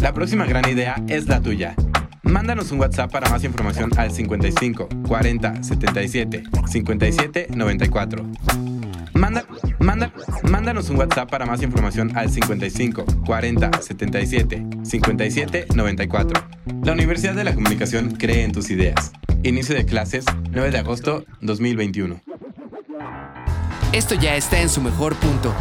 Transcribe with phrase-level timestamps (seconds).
[0.00, 1.74] La próxima gran idea es la tuya.
[2.22, 8.24] Mándanos un WhatsApp para más información al 55 40 77 57 94.
[9.12, 9.44] Manda,
[9.78, 10.12] manda,
[10.44, 16.42] mándanos un WhatsApp para más información al 55 40 77 57 94.
[16.82, 19.12] La Universidad de la Comunicación cree en tus ideas.
[19.42, 22.20] Inicio de clases 9 de agosto 2021.
[23.92, 25.54] Esto ya está en su mejor punto.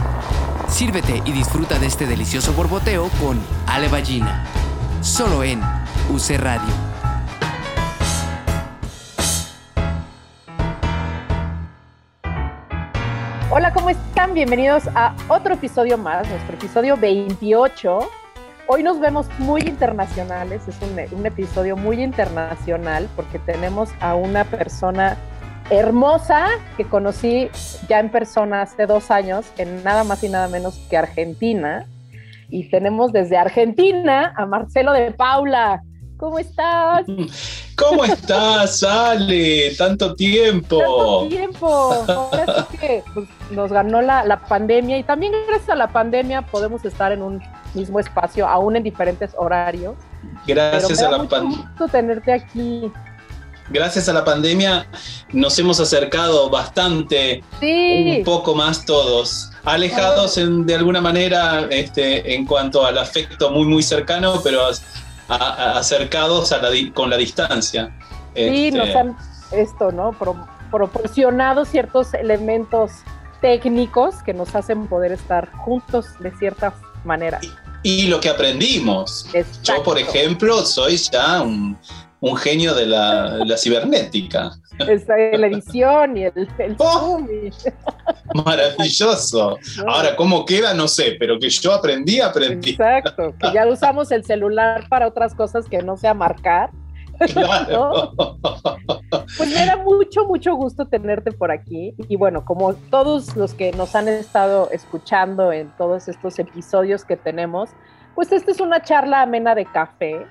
[0.70, 4.46] Sírvete y disfruta de este delicioso borboteo con Ale Ballina.
[5.02, 5.60] Solo en
[6.10, 6.74] UC Radio.
[13.50, 14.34] Hola, ¿cómo están?
[14.34, 18.00] Bienvenidos a otro episodio más, nuestro episodio 28.
[18.68, 24.46] Hoy nos vemos muy internacionales, es un, un episodio muy internacional porque tenemos a una
[24.46, 25.18] persona
[25.70, 27.50] hermosa que conocí
[27.88, 31.86] ya en persona hace dos años, en nada más y nada menos que Argentina.
[32.50, 35.84] Y tenemos desde Argentina a Marcelo de Paula.
[36.18, 37.06] ¿Cómo estás?
[37.78, 39.74] ¿Cómo estás, Ale?
[39.78, 40.80] Tanto tiempo.
[40.80, 41.94] Tanto tiempo.
[42.08, 46.42] Ahora sí que pues, nos ganó la, la, pandemia y también gracias a la pandemia
[46.42, 47.42] podemos estar en un
[47.74, 49.96] mismo espacio, aún en diferentes horarios.
[50.46, 51.58] Gracias a la pandemia.
[51.58, 52.92] gusto tenerte aquí
[53.70, 54.88] gracias a la pandemia
[55.32, 58.18] nos hemos acercado bastante, sí.
[58.18, 63.66] un poco más todos, alejados en, de alguna manera este, en cuanto al afecto muy,
[63.66, 67.96] muy cercano, pero a, a, acercados a la, con la distancia.
[68.36, 68.78] Sí, este...
[68.78, 69.18] nos han
[69.52, 70.12] esto, ¿no?
[70.14, 72.92] Pro, proporcionado ciertos elementos
[73.42, 77.40] técnicos que nos hacen poder estar juntos de cierta manera.
[77.84, 79.26] Y, y lo que aprendimos.
[79.34, 79.76] Exacto.
[79.78, 81.78] Yo, por ejemplo, soy ya un
[82.22, 84.52] un genio de la, la cibernética.
[84.80, 87.22] Esa, la edición y el, el oh.
[88.34, 89.58] Maravilloso.
[89.88, 90.74] Ahora, ¿cómo queda?
[90.74, 92.72] No sé, pero que yo aprendí, aprendí.
[92.72, 96.72] Exacto, que ya usamos el celular para otras cosas que no sea marcar.
[97.34, 98.14] Claro.
[98.18, 98.38] ¿No?
[99.38, 101.94] Pues me da mucho, mucho gusto tenerte por aquí.
[102.08, 107.18] Y bueno, como todos los que nos han estado escuchando en todos estos episodios que
[107.18, 107.70] tenemos,
[108.16, 110.26] pues esta es una charla amena de café,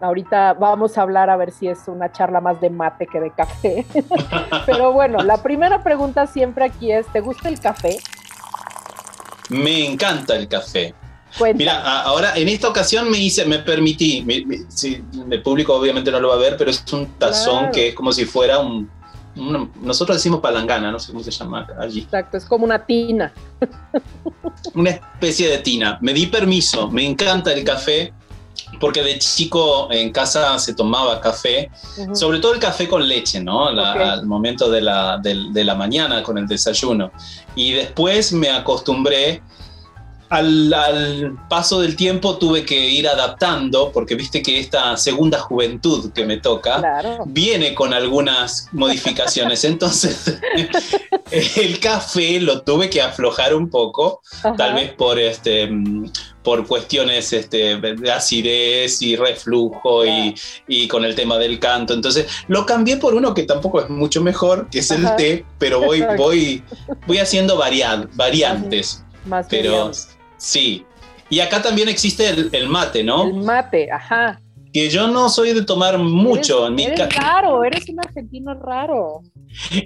[0.00, 3.30] Ahorita vamos a hablar a ver si es una charla más de mate que de
[3.32, 3.84] café.
[4.66, 7.98] Pero bueno, la primera pregunta siempre aquí es, ¿te gusta el café?
[9.50, 10.94] Me encanta el café.
[11.54, 16.10] Mira, ahora en esta ocasión me hice, me permití, me, me, sí, el público obviamente
[16.10, 17.72] no lo va a ver, pero es un tazón Claro.
[17.72, 18.90] que es como si fuera un,
[19.36, 23.30] un- nosotros decimos palangana, no sé cómo se llama allí, Exacto, es como una tina.
[24.74, 25.98] una especie de tina.
[26.00, 28.12] Me di permiso, me encanta el café,
[28.80, 31.70] porque de chico en casa se tomaba café,
[32.12, 33.70] sobre todo el café con leche, ¿no?
[33.70, 34.12] La-.
[34.12, 37.10] Al momento de la, de la mañana con el desayuno.
[37.54, 39.42] Y después me acostumbré,
[40.30, 46.12] al, al paso del tiempo tuve que ir adaptando, porque viste que esta segunda juventud
[46.12, 47.24] que me toca Claro.
[47.26, 49.64] viene con algunas modificaciones.
[49.64, 50.38] Entonces,
[51.30, 54.54] el café lo tuve que aflojar un poco, Ajá.
[54.56, 55.68] tal vez por este
[56.42, 60.34] por cuestiones este, de acidez y reflujo y,
[60.66, 61.92] y con el tema del canto.
[61.92, 65.78] Entonces lo cambié por uno que tampoco es mucho mejor, que es el té, pero
[65.80, 66.62] voy, voy,
[67.06, 69.04] voy haciendo varian- variantes.
[69.26, 69.90] Más Pero
[70.38, 70.84] sí.
[71.30, 73.24] Y acá también existe el, el mate, ¿no?
[73.24, 74.40] El mate, ajá.
[74.72, 76.58] Que yo no soy de tomar mucho.
[76.66, 79.22] Eres, en mi eres raro, eres un argentino raro.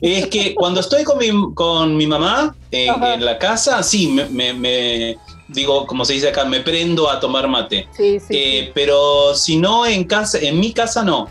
[0.01, 4.53] Es que cuando estoy con mi, con mi mamá en, la casa, sí, me, me-
[4.53, 5.17] me-
[5.49, 7.89] digo, como se dice acá, me prendo a tomar mate.
[7.97, 8.27] Sí, sí.
[8.37, 8.71] Eh, sí.
[8.75, 11.29] pero si no en casa, en mi casa no.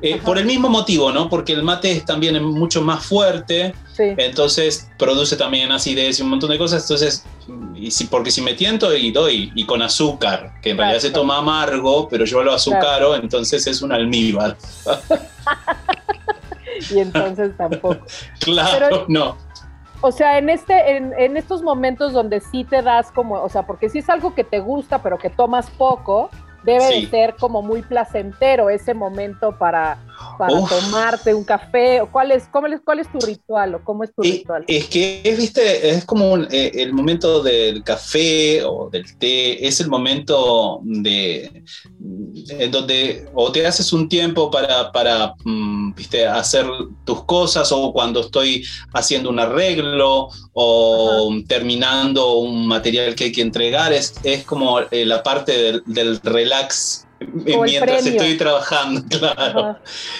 [0.00, 1.30] Eh, por el mismo motivo, ¿no?
[1.30, 4.02] Porque el mate es también mucho más fuerte, sí.
[4.18, 6.82] entonces produce también acidez y un montón de cosas.
[6.82, 7.24] Entonces,
[7.74, 11.10] y si, porque si me tiento y doy, y con azúcar, que en realidad se
[11.10, 14.56] toma amargo, pero yo lo azucaro, entonces es un almíbar.
[16.90, 17.96] Y entonces tampoco.
[18.40, 19.36] Claro, Pero- no.
[20.00, 23.62] O sea, en este, en, en estos momentos donde sí te das como, o sea,
[23.64, 26.28] porque si es algo que te gusta, pero que tomas poco,
[26.64, 27.02] debe Sí.
[27.02, 29.98] de ser como muy placentero ese momento para,
[30.36, 32.00] para tomarte un café?
[32.00, 34.64] ¿O cuál, es, cómo, ¿Cuál es tu ritual o cómo es tu ritual?
[34.68, 39.80] Es que, es, viste, es como eh, el momento del café o del té, es
[39.80, 41.64] el momento de,
[42.48, 46.66] en donde o te haces un tiempo para, para mm, viste, hacer
[47.04, 53.42] tus cosas o cuando estoy haciendo un arreglo o terminando un material que hay que
[53.42, 57.03] entregar, es, es como eh, la parte del, del relax
[57.64, 59.78] mientras estoy trabajando, claro.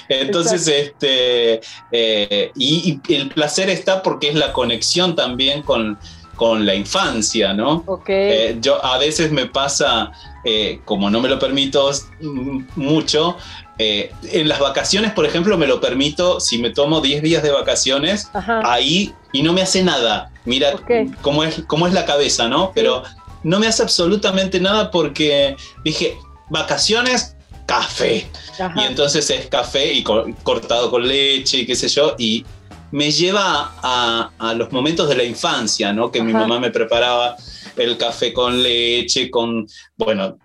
[0.08, 1.60] Entonces, este,
[1.90, 5.98] eh, y, el placer está porque es la conexión también con,
[6.36, 7.84] con la infancia, ¿no?
[8.06, 10.12] Eh, yo a veces me pasa,
[10.44, 11.90] eh, como no me lo permito
[12.76, 13.36] mucho,
[13.76, 18.30] en las vacaciones, por ejemplo, me lo permito, si me tomo 10 días de vacaciones,
[18.64, 20.30] ahí y no me hace nada.
[20.44, 20.74] Mira
[21.22, 22.70] cómo, es, cómo es la cabeza, ¿no?
[22.72, 23.02] Pero
[23.44, 26.16] no me hace absolutamente nada porque dije,
[26.50, 27.36] vacaciones,
[27.66, 28.28] café.
[28.76, 32.14] Y entonces es café y cortado con leche y qué sé yo.
[32.18, 32.44] Y
[32.90, 36.10] me lleva a, los momentos de la infancia, ¿no?
[36.10, 37.36] Que mi mamá me preparaba
[37.76, 40.38] el café con leche, con, bueno,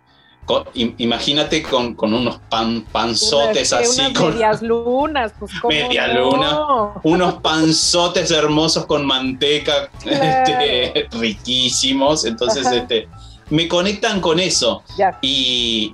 [0.74, 4.14] imagínate con, unos pan, panzotes así.
[4.14, 12.26] con medias lunas, pues Media luna, unos panzotes hermosos con manteca, este, riquísimos.
[12.26, 13.08] Entonces, este
[13.50, 14.84] me conectan con eso.
[15.22, 15.94] Y,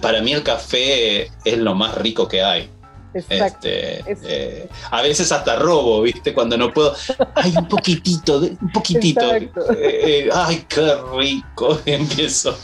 [0.00, 2.70] para mí el café es lo más rico que hay.
[3.14, 6.34] Este, eh, a veces hasta robo, ¿viste?
[6.34, 6.94] Cuando no puedo.
[7.34, 9.34] Ay, un poquitito, un poquitito.
[9.34, 11.80] Eh, eh, ay, qué rico.
[11.86, 12.58] Empiezo.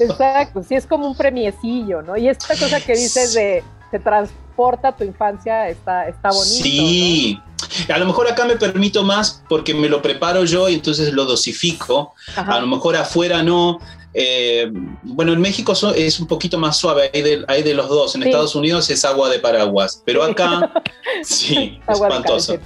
[0.00, 2.16] Exacto, sí, es como un premiecillo, ¿no?
[2.16, 3.62] Y esta cosa que dices de
[3.92, 6.64] te transporta tu infancia está, está bonito.
[6.64, 7.40] Sí.
[7.88, 11.24] A lo mejor acá me permito más porque me lo preparo yo y entonces lo
[11.24, 12.14] dosifico.
[12.36, 13.80] A lo mejor afuera no.
[14.14, 14.70] Eh,
[15.02, 17.10] bueno, en México es un poquito más suave,
[17.48, 18.14] hay de, los dos.
[18.14, 20.70] En Estados Unidos es agua de paraguas, pero acá
[21.22, 22.58] sí, espantoso.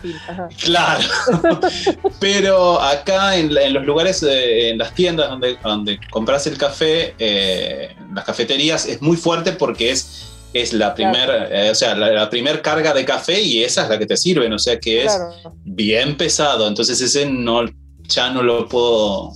[0.64, 1.04] Claro,
[2.20, 8.24] pero acá en, los lugares, en las tiendas donde, donde compras el café, eh, las
[8.24, 12.92] cafeterías, es muy fuerte porque es es la primera, eh, o sea, la, primer carga
[12.92, 15.18] de café y esa es la que te sirven, o sea que es
[15.64, 17.64] bien pesado, entonces ese no,
[18.04, 19.32] ya no lo puedo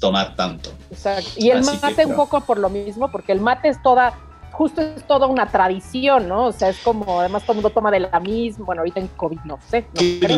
[0.00, 0.70] tomar tanto.
[0.90, 1.30] Exacto.
[1.36, 4.18] Y el mate un poco por lo mismo, porque el mate es toda
[4.56, 6.46] justo es toda una tradición, ¿no?
[6.46, 9.08] O sea, es como, además todo el mundo toma de la misma, bueno, ahorita en
[9.08, 9.86] COVID no sé.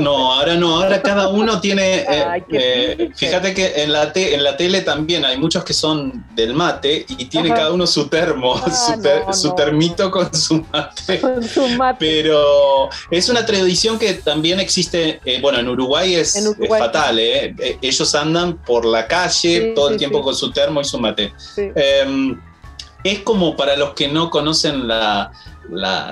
[0.00, 4.56] No, ahora no, ahora cada uno tiene, eh, eh, fíjate que en la, en la
[4.56, 9.32] tele también hay muchos que son del mate y tiene cada uno su termo, ah,
[9.32, 11.20] su, termito con su mate.
[11.28, 11.98] Con su mate.
[12.00, 17.78] Pero es una tradición que también existe, eh, bueno, en Uruguay es, fatal, ¿eh?
[17.80, 21.32] Ellos andan por la calle todo el tiempo con su termo y su mate.
[21.56, 22.38] Em,
[23.04, 25.30] es como para los que no conocen la,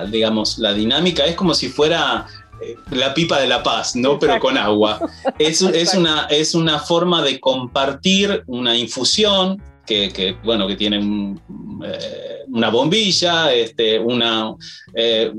[0.09, 2.27] digamos, la dinámica, es como si fuera
[2.61, 4.17] eh, la pipa de la paz, ¿no?
[4.19, 4.99] Pero con agua.
[5.37, 12.43] Es, es, una, es una forma de compartir una infusión que, bueno, que tiene eh,
[12.49, 14.53] una bombilla, este, una,
[14.93, 15.31] eh,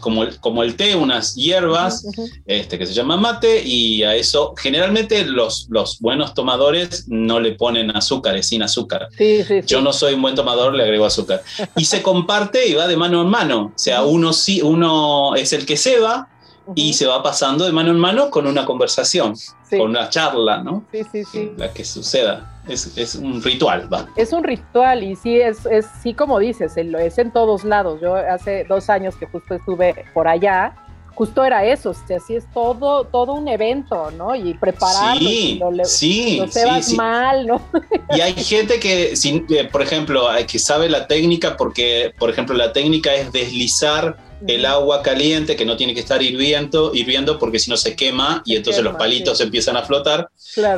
[0.00, 2.04] como, el, como el té, unas hierbas
[2.46, 7.52] este, que se llama mate, y a eso generalmente los, los buenos tomadores no le
[7.52, 9.08] ponen azúcar, es sin azúcar.
[9.66, 11.42] Yo no soy un buen tomador, le agrego azúcar.
[11.76, 15.52] Y se comparte y va de mano en mano, o sea, uno, sí, uno es
[15.52, 16.28] el que se va
[16.74, 19.34] y se va pasando de mano en mano con una conversación,
[19.70, 20.84] con una charla, ¿no?
[20.90, 21.50] Sí, sí, sí.
[21.56, 22.55] La que suceda.
[22.68, 24.08] Es, es un ritual, ¿va?
[24.16, 28.00] Es un ritual y sí, es, es sí como dices, es en todos lados.
[28.00, 30.74] Yo hace dos años que justo estuve por allá,
[31.16, 34.34] justo era eso, o sea, sí es todo, todo un evento, ¿no?
[34.34, 36.42] Y prepararlo, sí, lo, sí,
[36.82, 37.62] sí, mal, ¿no?
[38.14, 42.72] Y hay gente que, eh, por ejemplo, que sabe la técnica porque, por ejemplo, la
[42.72, 47.70] técnica es deslizar el agua caliente que no tiene que estar hirviendo, hirviendo porque si
[47.70, 50.28] no se quema y entonces los palitos empiezan a flotar.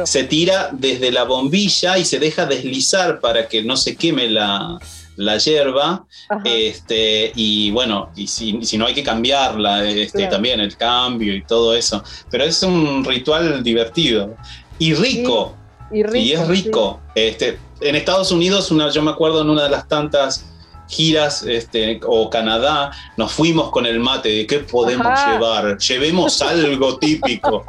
[0.04, 4.78] Se tira desde la bombilla y se deja deslizar para que no se queme la,
[5.16, 6.06] la hierba.
[6.44, 11.44] Este, y bueno, y si, si, no hay que cambiarla, este, también el cambio y
[11.44, 12.02] todo eso.
[12.30, 14.36] Pero es un ritual divertido
[14.78, 15.56] y rico.
[15.90, 17.00] Y, es rico.
[17.14, 20.44] Este, en Estados Unidos, una, yo me acuerdo en una de las tantas
[20.88, 26.98] giras este, o Canadá, nos fuimos con el mate de qué podemos llevar, llevemos algo
[26.98, 27.64] típico.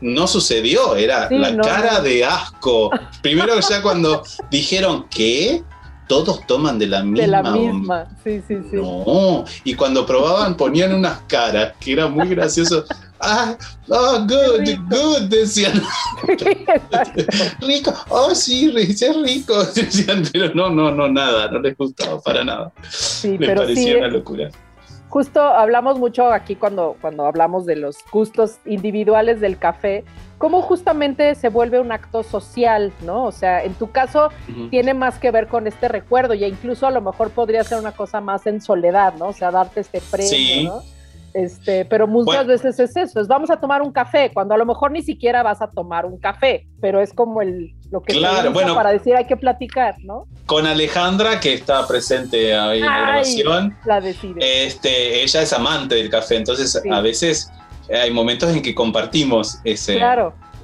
[0.00, 2.90] No sucedió, era la cara de asco.
[3.22, 5.62] Primero ya cuando dijeron, ¿qué?
[6.08, 7.22] Todos toman de la misma.
[7.22, 8.76] De la misma, sí, sí, sí.
[8.76, 12.84] No, y cuando probaban ponían unas caras que era muy gracioso
[13.20, 13.56] ah,
[13.88, 15.80] oh, good, good, decían.
[17.60, 22.44] rico, oh, sí, es rico, decían, pero no, no, no, nada, no les gustaba para
[22.44, 22.72] nada.
[22.88, 24.50] Sí, Me parecía una locura.
[25.08, 30.04] justo hablamos mucho aquí cuando, cuando hablamos de los gustos individuales del café,
[30.38, 33.24] cómo justamente se vuelve un acto social, ¿no?
[33.24, 34.30] O sea, en tu caso
[34.70, 37.92] tiene más que ver con este recuerdo y incluso a lo mejor podría ser una
[37.92, 39.28] cosa más en soledad, ¿no?
[39.28, 40.95] O sea, darte este premio, ¿no?
[41.36, 44.64] Este, pero muchas veces es eso, es vamos a tomar un café, cuando a lo
[44.64, 48.52] mejor ni siquiera vas a tomar un café, pero es como el lo que claro,
[48.52, 50.26] bueno, para decir hay que platicar, ¿no?
[50.46, 54.66] Con Alejandra, que está presente ahí en la grabación, la decide.
[54.66, 57.52] Este, ella es amante del café, entonces a veces
[57.94, 60.00] hay momentos en que compartimos ese,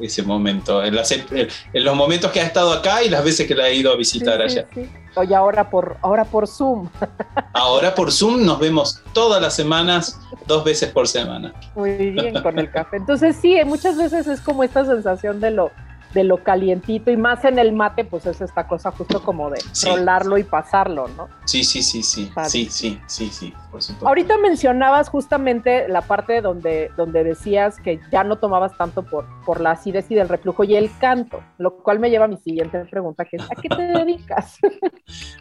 [0.05, 3.75] ese momento, en, los momentos que ha estado acá y las veces que la he
[3.75, 4.67] ido a visitar allá.
[5.15, 6.89] Oye, ahora por, ahora por Zoom.
[7.55, 11.53] Ahora por Zoom nos vemos todas las semanas, dos veces por semana.
[11.75, 12.97] Muy bien, con el café.
[12.97, 15.71] Entonces sí, muchas veces es como esta sensación de lo,
[16.15, 19.59] de lo calientito y más en el mate, pues es esta cosa justo como de
[19.85, 21.29] rolarlo y pasarlo, ¿no?
[21.45, 24.09] Sí, sí, sí, sí, sí, sí, sí, sí, por supuesto.
[24.09, 29.61] Ahorita mencionabas justamente la parte donde, donde decías que ya no tomabas tanto por, por
[29.61, 32.85] la acidez y del reflujo y el canto, lo cual me lleva a mi siguiente
[32.87, 34.59] pregunta, que es, ¿a qué te dedicas?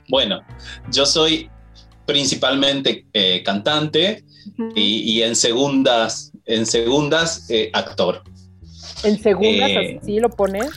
[0.10, 0.42] bueno,
[0.92, 1.50] yo soy
[2.06, 4.24] principalmente eh, cantante
[4.76, 8.24] y, en segundas, en segundas eh, actor.
[9.04, 10.70] ¿En segundas eh, así lo pones?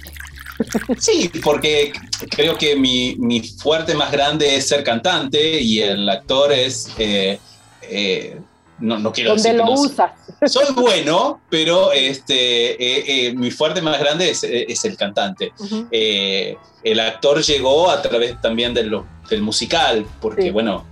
[0.98, 1.92] Sí, porque
[2.30, 6.90] creo que mi, fuerte más grande es ser cantante y el actor es...
[6.98, 7.38] Eh,
[7.82, 8.38] eh,
[8.78, 10.12] no, no, quiero ¿Dónde lo usas?
[10.46, 15.52] Soy bueno, pero este, mi fuerte más grande es, el cantante.
[15.90, 18.92] el actor llegó a través también del
[19.40, 20.86] musical, porque bueno,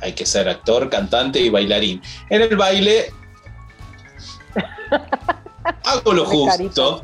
[0.00, 2.02] hay que ser actor, cantante y bailarín.
[2.28, 3.06] En el baile
[5.84, 7.00] hago lo justo.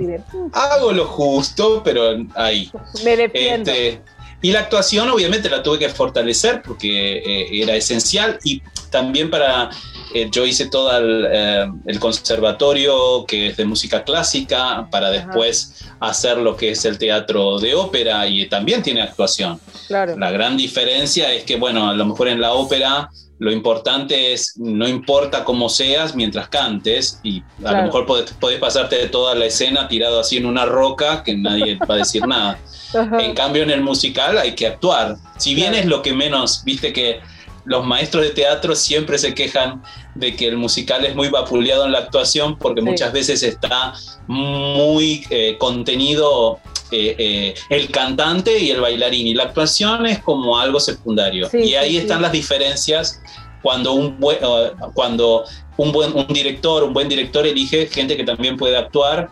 [0.52, 2.70] Hago lo justo, pero ahí.
[3.04, 3.70] Me defiendo.
[3.70, 4.02] Este,
[4.42, 9.70] y la actuación obviamente la tuve que fortalecer porque eh, era esencial y también para,
[10.14, 10.90] eh, yo hice todo
[11.30, 16.98] eh, el, conservatorio que es de música clásica para después hacer lo que es el
[16.98, 19.60] teatro de ópera y también tiene actuación.
[19.88, 20.16] Claro.
[20.16, 24.52] La gran diferencia es que, bueno, a lo mejor en la ópera lo importante es,
[24.58, 29.46] no importa cómo seas mientras cantes, y a lo mejor podés, pasarte de toda la
[29.46, 32.58] escena tirado así en una roca que nadie va a decir nada.
[32.92, 35.16] En cambio, en el musical hay que actuar.
[35.38, 37.20] Si bien es lo que menos, viste que
[37.64, 39.80] los maestros de teatro siempre se quejan
[40.16, 43.94] de que el musical es muy vapuleado en la actuación porque muchas veces está
[44.26, 46.58] muy eh, contenido
[46.90, 49.26] eh, eh, el cantante y el bailarín.
[49.26, 51.48] Y la actuación es como algo secundario.
[51.52, 53.20] y ahí están las diferencias
[53.62, 54.18] cuando un,
[54.94, 55.44] cuando
[55.76, 59.30] un buen un director, un buen director elige gente que también puede actuar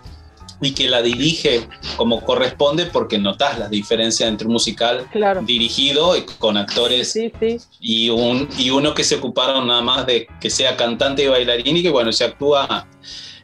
[0.61, 5.07] y que la dirige como corresponde porque notas la diferencia entre un musical
[5.43, 7.17] dirigido y con actores
[7.81, 11.77] Y, un, y uno que se ocuparon nada más de que sea cantante y bailarín
[11.77, 12.87] y que bueno, se actúa...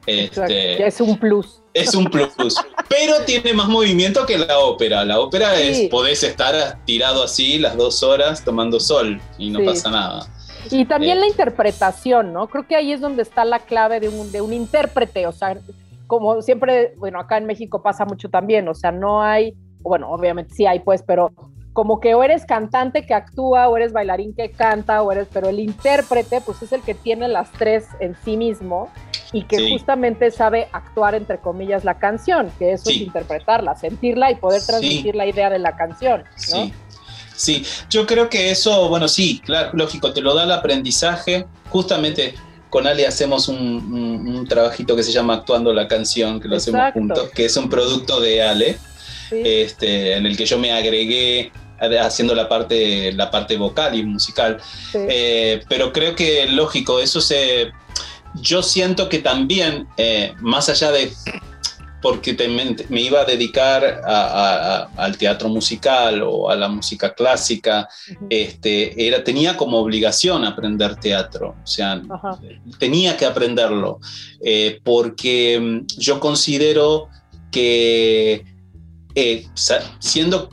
[0.06, 1.60] Este, es un plus.
[1.72, 2.28] Es un plus,
[2.88, 5.04] pero tiene más movimiento que la ópera.
[5.04, 9.90] La ópera es, podés estar tirado así las dos horas tomando sol y no pasa
[9.90, 10.26] nada.
[10.70, 11.20] Y también eh.
[11.22, 12.46] la interpretación, ¿no?
[12.48, 15.58] Creo que ahí es donde está la clave de un, de un intérprete, o sea,
[16.06, 20.54] como siempre, bueno, acá en México pasa mucho también, o sea, no hay, bueno, obviamente
[20.54, 21.32] sí hay pues, pero
[21.72, 25.48] como que o eres cantante que actúa, o eres bailarín que canta, o eres, pero
[25.48, 28.88] el intérprete pues es el que tiene las tres en sí mismo
[29.34, 34.36] y que justamente sabe actuar entre comillas la canción, que eso es interpretarla, sentirla y
[34.36, 36.70] poder transmitir la idea de la canción, ¿no?
[37.36, 42.34] Sí, yo creo que eso, bueno, sí, claro, lógico, te lo da el aprendizaje, justamente
[42.70, 47.30] con Ale hacemos un, trabajito que se llama Actuando la canción, que lo hacemos juntos,
[47.30, 48.78] que es un producto de Ale,
[49.30, 51.52] este, en el que yo me agregué
[52.00, 54.60] haciendo la parte, la parte vocal y musical.
[54.94, 57.72] Eh, pero creo que lógico, eso se...
[58.40, 61.12] Yo siento que también, eh, más allá de
[62.02, 62.36] porque
[62.90, 67.88] me, iba a dedicar al teatro musical o a la música clásica,
[68.28, 72.02] este, era, tenía como obligación aprender teatro, o sea,
[72.78, 74.00] tenía que aprenderlo,
[74.44, 77.08] eh, porque mm, yo considero
[77.50, 78.44] que
[79.14, 79.46] eh,
[79.98, 80.50] siendo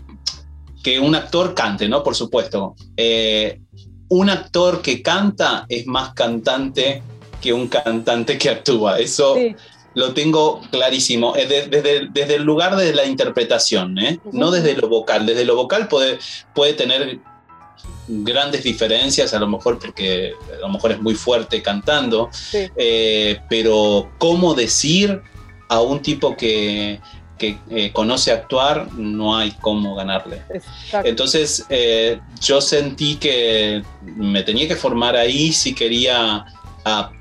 [0.81, 2.01] que un actor cante, ¿no?
[2.01, 2.77] Por supuesto,
[4.07, 7.03] un actor que canta es más cantante
[7.41, 8.99] que un cantante que actúa.
[8.99, 9.35] Eso
[9.93, 11.67] lo tengo clarísimo, desde,
[12.07, 14.19] desde, el lugar de la interpretación, ¿eh?
[14.31, 15.25] no desde lo vocal.
[15.25, 16.17] Desde lo vocal puede,
[16.53, 17.19] puede tener
[18.07, 24.11] grandes diferencias, a lo mejor porque a lo mejor es muy fuerte cantando, eh, pero
[24.17, 25.21] cómo decir
[25.67, 26.99] a un tipo que,
[27.37, 30.41] que eh, conoce actuar, no hay cómo ganarle.
[30.53, 31.07] Exacto.
[31.07, 36.45] Entonces eh, yo sentí que me tenía que formar ahí si quería
[36.85, 37.11] a-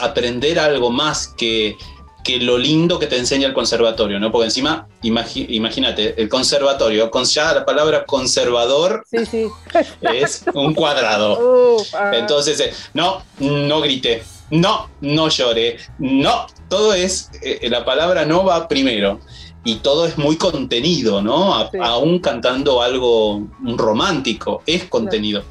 [0.00, 1.76] aprender algo más que,
[2.24, 4.32] que lo lindo que te enseña el conservatorio, ¿no?
[4.32, 9.46] Porque encima, imagínate, el conservatorio, con ya la palabra conservador Sí, sí.
[10.02, 11.76] es un cuadrado.
[11.76, 17.84] Uf, ah, Entonces, eh, no, no grité, no, no lloré, no, todo es, eh, la
[17.84, 19.20] palabra no va primero.
[19.64, 21.54] Y todo es muy contenido, ¿no?
[21.56, 21.78] A- Sí.
[21.82, 25.42] Aún cantando algo romántico, es contenido.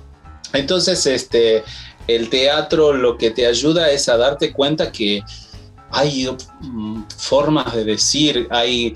[0.53, 1.63] Entonces, este,
[2.07, 5.23] el teatro lo que te ayuda es a darte cuenta que
[5.91, 6.27] hay
[6.61, 8.93] mm, formas de decir, hay,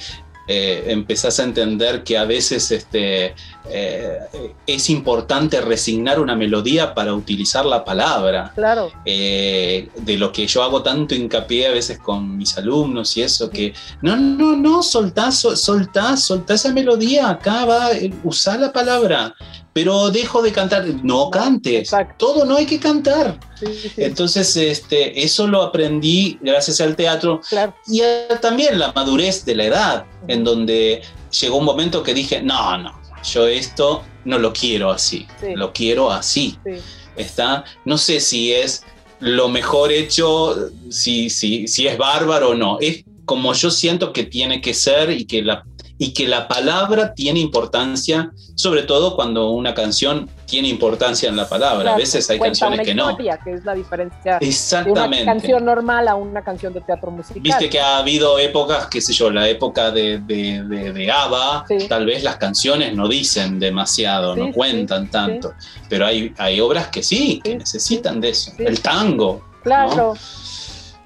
[0.47, 3.35] eh, empezás a entender que a veces este,
[3.67, 4.19] eh,
[4.65, 8.51] es importante resignar una melodía para utilizar la palabra.
[8.55, 8.91] claro.
[9.05, 13.49] Eh, de lo que yo hago tanto hincapié a veces con mis alumnos y eso,
[13.49, 18.71] que no, no, no, soltá, sol- soltá, soltá esa melodía, acá va, eh, usá la
[18.71, 19.33] palabra,
[19.73, 22.15] pero dejo de cantar, no cantes, Exacto.
[22.17, 23.39] todo no hay que cantar.
[23.59, 27.73] Sí, sí, sí, Entonces, este, eso lo aprendí gracias al teatro claro.
[27.87, 31.01] y a- también la madurez de la edad, en donde
[31.39, 35.47] llegó un momento que dije, no, no, yo esto no lo quiero así, Sí.
[35.55, 36.57] lo quiero así.
[36.65, 36.71] Sí.
[37.15, 38.83] Está, no sé si es
[39.19, 40.55] lo mejor hecho,
[40.89, 45.11] si, si, si es bárbaro o no, es como yo siento que tiene que ser
[45.11, 45.65] y que la
[46.01, 51.47] y que la palabra tiene importancia, sobre todo cuando una canción tiene importancia en la
[51.49, 51.81] palabra.
[51.81, 53.17] Claro, a veces hay canciones que no.
[53.17, 55.25] que es la diferencia de una Exactamente.
[55.25, 57.41] canción normal a una canción de teatro musical.
[57.41, 61.65] Viste que ha habido épocas, qué sé yo, la época de, de, de, de ABBA,
[61.67, 61.87] Sí.
[61.89, 65.53] tal vez las canciones no dicen demasiado, Sí, no sí, cuentan tanto,
[65.89, 68.53] pero hay, hay obras que sí, que necesitan de eso.
[68.57, 70.13] El tango Claro,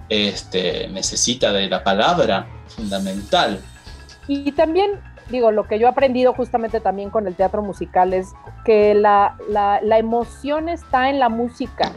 [0.10, 3.60] este, necesita de la palabra fundamental.
[4.28, 4.92] Y también,
[5.30, 8.34] digo, lo que yo he aprendido justamente también con el teatro musical es
[8.66, 11.92] que la, la, la emoción está en la música.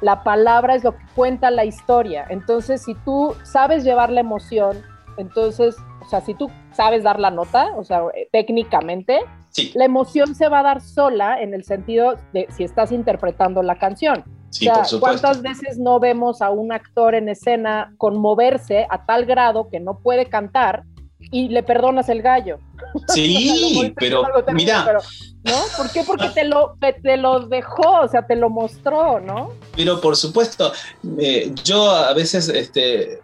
[0.00, 2.26] La palabra es lo que cuenta la historia.
[2.28, 4.82] Entonces, si tú sabes llevar la emoción,
[5.16, 9.20] entonces, o sea, si tú sabes dar la nota, o sea, eh, técnicamente,
[9.56, 13.62] Sí, la emoción se va a dar sola en el sentido de si estás interpretando
[13.62, 14.22] la canción.
[14.50, 15.00] sí, o sea, por.
[15.00, 20.00] ¿cuántas veces no vemos a un actor en escena conmoverse a tal grado que no
[20.00, 20.82] puede cantar
[21.30, 22.58] y le perdonas el gallo?
[23.08, 25.00] Sí, pero terrible, mira, pero,
[25.44, 25.62] ¿no?
[25.76, 26.02] ¿Por qué?
[26.04, 29.52] Porque te lo, te, lo dejó, o sea, te lo mostró, ¿no?
[29.74, 30.72] pero por supuesto,
[31.18, 33.20] eh, yo a veces este,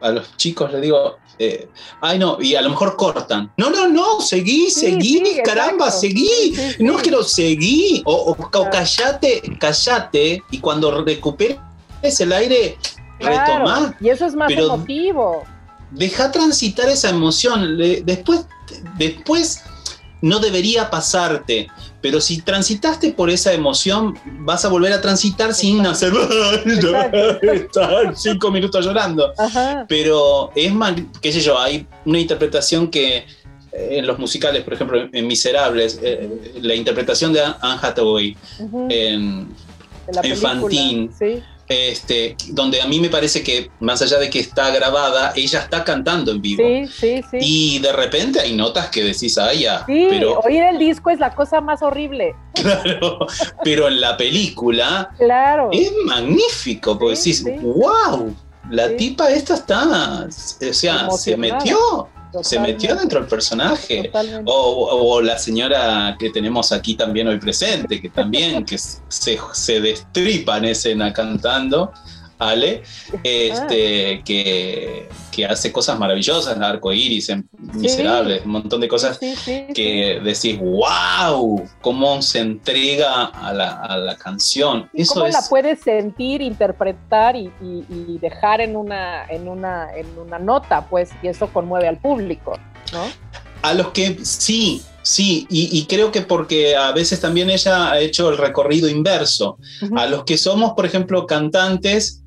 [0.00, 1.68] a los chicos les digo, eh,
[2.00, 3.52] ay no, y a lo mejor cortan.
[3.56, 6.00] No, no, no, seguí, Sí, seguí, sí, caramba, exacto.
[6.00, 6.54] seguí.
[6.54, 6.76] Sí.
[6.84, 11.58] No quiero seguir, o, o- callate, callate, y cuando recuperes
[12.20, 12.76] el aire,
[13.18, 15.44] Claro, retomá, Y eso es más pero- emotivo.
[15.92, 17.78] Deja transitar esa emoción.
[18.04, 18.46] Después,
[18.98, 19.62] después
[20.20, 21.68] no debería pasarte,
[22.00, 26.12] pero si transitaste por esa emoción, vas a volver a transitar sin hacer
[27.42, 29.32] estar cinco minutos llorando.
[29.36, 29.84] Ajá.
[29.88, 33.26] Pero es más, qué sé yo, hay una interpretación que
[33.72, 38.36] eh, en los musicales, por ejemplo, en Miserables, eh, la interpretación de Anne Hathaway
[38.90, 39.48] en,
[40.22, 41.10] en Fantine.
[41.18, 45.60] Sí, este, donde a mí me parece que más allá de que está grabada, ella
[45.60, 46.62] está cantando en vivo.
[46.62, 47.36] sí, sí, sí.
[47.40, 51.18] Y de repente hay notas que decís, ay, ya, Sí, pero, oír el disco es
[51.18, 52.34] la cosa más horrible.
[52.54, 53.26] claro,
[53.64, 55.70] pero en la película Claro.
[55.72, 57.66] es magnífico, porque Sí, decís, sí.
[57.66, 58.34] wow,
[58.70, 61.64] la tipa esta está, o sea, se Emocionada.
[62.42, 64.10] Se metió dentro del personaje.
[64.46, 69.80] o- o la señora que tenemos aquí también hoy presente, que también que se, se
[69.80, 71.92] destripa en escena cantando,
[72.50, 72.82] Ale,
[73.22, 79.18] este, que, que hace cosas maravillosas, en Arco Iris, en Miserables, un montón de cosas
[79.18, 79.72] Sí, sí, sí.
[79.74, 84.88] que decís, wow, cómo se entrega a la, a la canción.
[84.92, 89.48] ¿Y Eso ¿Cómo es, la puedes sentir, interpretar y, y- y dejar en una, en,
[89.48, 90.86] una, en una nota?
[90.88, 92.58] Pues, y eso conmueve al público,
[92.92, 93.04] ¿no?
[93.62, 98.00] A los que sí, sí, y, y creo que porque a veces también ella ha
[98.00, 99.56] hecho el recorrido inverso.
[99.96, 102.21] A los que somos, por ejemplo, cantantes,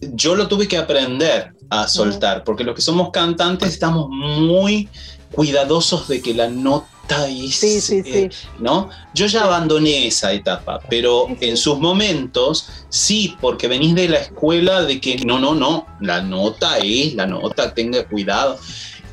[0.00, 4.88] yo lo tuve que aprender a soltar, porque los que somos cantantes estamos muy
[5.32, 8.48] cuidadosos de que la nota es, Sí, sí, eh, sí.
[8.58, 8.90] ¿no?
[9.14, 14.82] Yo ya abandoné esa etapa, pero en sus momentos sí, porque venís de la escuela
[14.82, 18.58] de que no, no, no, la nota es, la nota, tenga cuidado.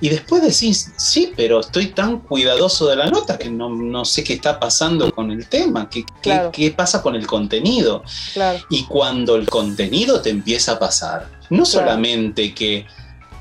[0.04, 4.22] Y después decís, sí, pero estoy tan cuidadoso de la nota que no, no sé
[4.22, 6.52] qué está pasando con el tema, qué, qué- Claro.
[6.52, 8.04] qué pasa con el contenido.
[8.34, 8.60] Claro.
[8.70, 11.66] Y cuando el contenido te empieza a pasar, no Claro.
[11.66, 12.86] solamente que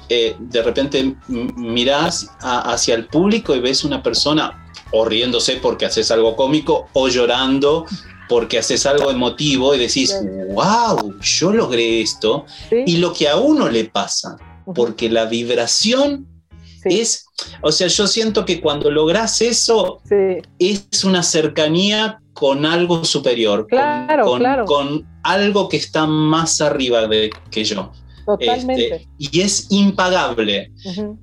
[0.09, 6.13] eh, de repente mirás hacia el público y ves una persona o riéndose porque haces
[6.13, 7.87] algo cómico o llorando
[8.29, 10.15] porque haces algo emotivo y decís,
[10.53, 12.47] wow, yo logré esto.
[12.87, 14.37] Y lo que a uno le pasa,
[14.75, 16.29] porque la vibración
[16.85, 17.27] es,
[17.63, 20.01] o sea, yo siento que cuando logras eso,
[20.59, 27.65] es una cercanía con algo superior, con, con, algo que está más arriba de, que
[27.65, 27.93] yo.
[28.27, 28.95] Totalmente.
[28.95, 30.73] Este, y es impagable,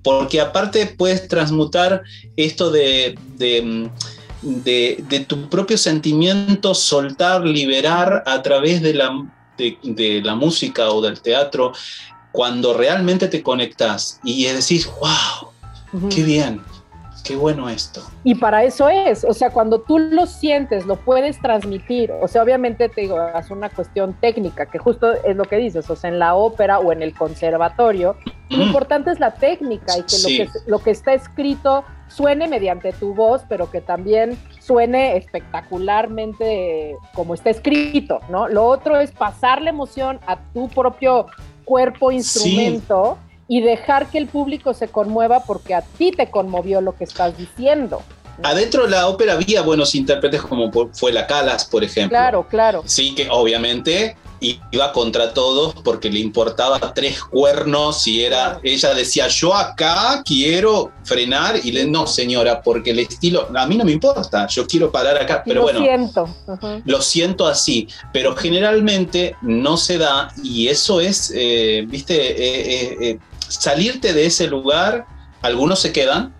[0.03, 2.03] porque aparte puedes transmutar
[2.35, 3.89] esto de, de,
[4.41, 9.11] de, tu propio sentimiento, soltar, liberar a través de la,
[9.57, 11.73] de, la música o del teatro,
[12.31, 15.48] cuando realmente te conectas y decís, wow,
[16.13, 16.61] qué bien,
[17.23, 18.01] qué bueno esto.
[18.23, 22.43] Y para eso es, o sea, cuando tú lo sientes, lo puedes transmitir, o sea,
[22.43, 26.09] obviamente te digo, es una cuestión técnica, que justo es lo que dices, o sea,
[26.09, 28.15] en la ópera o en el conservatorio,
[28.49, 32.91] lo importante es la técnica y que, lo que lo que está escrito suene mediante
[32.93, 38.47] tu voz, pero que también suene espectacularmente como está escrito, ¿no?
[38.47, 41.27] Lo otro es pasar la emoción a tu propio
[41.63, 43.19] cuerpo, instrumento
[43.49, 47.35] y dejar que el público se conmueva porque a ti te conmovió lo que estás
[47.35, 48.03] diciendo.
[48.43, 52.15] Adentro de la ópera había buenos intérpretes como fue la Calas, por ejemplo.
[52.15, 52.83] Claro, claro.
[52.85, 59.27] Sí, que obviamente iba contra todos porque le importaba tres cuernos y era, ella decía,
[59.27, 63.91] yo acá quiero frenar y le, no señora, porque el estilo, a mí no me
[63.91, 65.79] importa, yo quiero parar acá, pero bueno.
[65.79, 66.29] Lo siento.
[66.85, 73.19] Lo siento así, pero generalmente no se da y eso es, eh, viste, eh, eh,
[73.49, 75.05] salirte de ese lugar,
[75.41, 76.35] algunos se quedan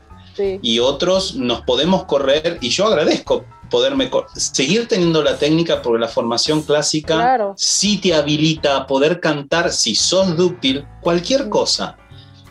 [0.62, 6.08] y otros nos podemos correr y yo agradezco poderme seguir teniendo la técnica porque la
[6.08, 11.98] formación clásica sí te habilita a poder cantar si sos dúctil cualquier cosa,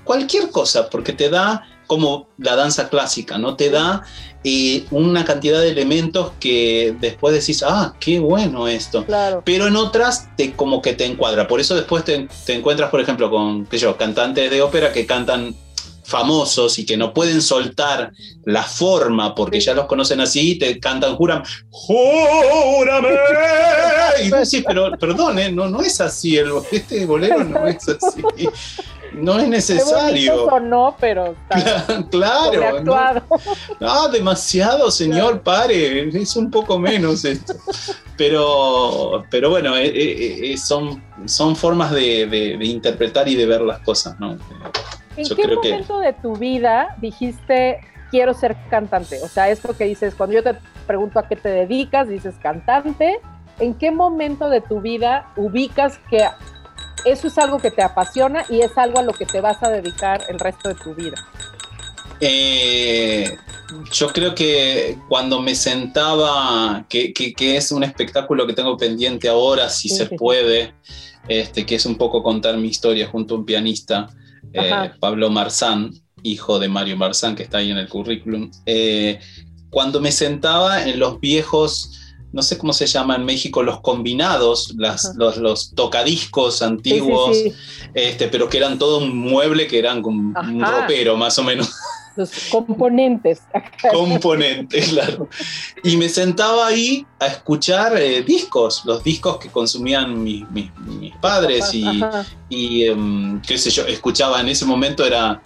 [0.05, 3.57] cualquier cosa, porque te da como la danza clásica, ¿no?
[3.57, 4.05] Te da
[4.45, 9.05] eh, una cantidad de elementos que después decís, ah, qué bueno esto.
[9.45, 11.49] Pero en otras te, como que te encuadra.
[11.49, 15.07] Por eso después te, te encuentras, por ejemplo, con, qué yo, cantantes de ópera que
[15.07, 15.55] cantan
[16.09, 18.13] famosos y que no pueden soltar
[18.45, 23.09] la forma porque ya los conocen así, te cantan, juran, ¡Júrame!
[24.25, 25.53] Y vos decís, pero perdón, ¿eh?
[25.53, 28.23] no, no es así, el, este bolero no es así.
[29.13, 30.45] No es necesario.
[30.47, 31.35] O no, pero
[32.11, 33.25] claro.
[33.81, 37.55] No, demasiado, señor, pare, es un poco menos esto.
[38.17, 39.93] Pero, pero bueno, eh,
[40.53, 44.37] eh, son, son formas de, de interpretar y de ver las cosas, ¿no?
[45.17, 49.21] ¿En qué momento de tu vida dijiste quiero ser cantante?
[49.23, 53.21] O sea, esto que dices, cuando yo te pregunto a qué te dedicas, dices cantante.
[53.59, 56.25] ¿En qué momento de tu vida ubicas que
[57.05, 59.69] eso es algo que te apasiona y es algo a lo que te vas a
[59.69, 61.17] dedicar el resto de tu vida?
[62.21, 63.37] Eh,
[63.93, 69.89] yo creo que cuando me sentaba, que, es un espectáculo que tengo pendiente ahora, si
[69.89, 70.75] se puede,
[71.29, 74.09] este, que es un poco contar mi historia junto a un pianista,
[74.53, 79.21] eh, Pablo Marzán, hijo de Mario Marzán, que está ahí en el currículum, eh,
[79.71, 84.75] cuando me sentaba en los viejos, no sé cómo se llama en México, los combinados,
[84.77, 87.39] los, tocadiscos antiguos,
[87.95, 91.75] Este, pero que eran todo un mueble que eran como un ropero más o menos.
[92.17, 93.43] Los componentes.
[93.93, 95.29] componentes, claro.
[95.85, 101.87] Y me sentaba ahí a escuchar eh, discos, los discos que consumían mis padres y,
[102.49, 105.41] y em, qué sé yo, escuchaba en ese momento era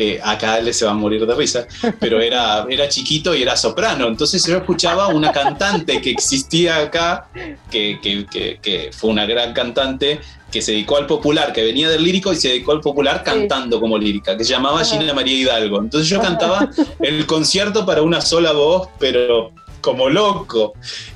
[0.00, 1.66] eh, acá él se va a morir de risa,
[1.98, 4.06] pero era, era chiquito y era soprano.
[4.06, 7.28] Entonces yo escuchaba una cantante que existía acá,
[7.68, 10.20] que, que, que, fue una gran cantante,
[10.52, 13.80] que se dedicó al popular, que venía del lírico y se dedicó al popular cantando
[13.80, 15.80] como lírica, que se llamaba Gina María Hidalgo.
[15.80, 20.74] Entonces yo cantaba el concierto para una sola voz, pero como loco.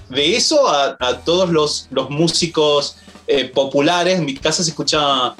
[0.09, 2.97] De eso a, todos los, los músicos
[3.29, 5.37] eh, populares, en mi casa se escuchaba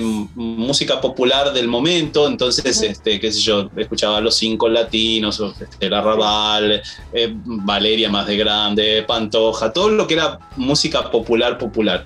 [0.00, 5.94] música popular del momento, entonces, este, qué sé yo, escuchaba los cinco latinos, este, el
[5.94, 12.04] arrabal, eh, Valeria más de grande, Pantoja, todo lo que era música popular, popular.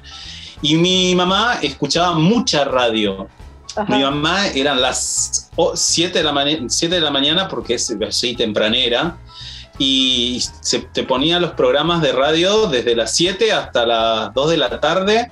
[0.61, 3.29] Y mi mamá escuchaba mucha radio.
[3.88, 9.16] Mi mamá eran las 7 de, la 7 de la mañana, porque es así tempranera,
[9.79, 14.57] y se te ponía los programas de radio desde las 7 hasta las 2 de
[14.59, 15.31] la tarde,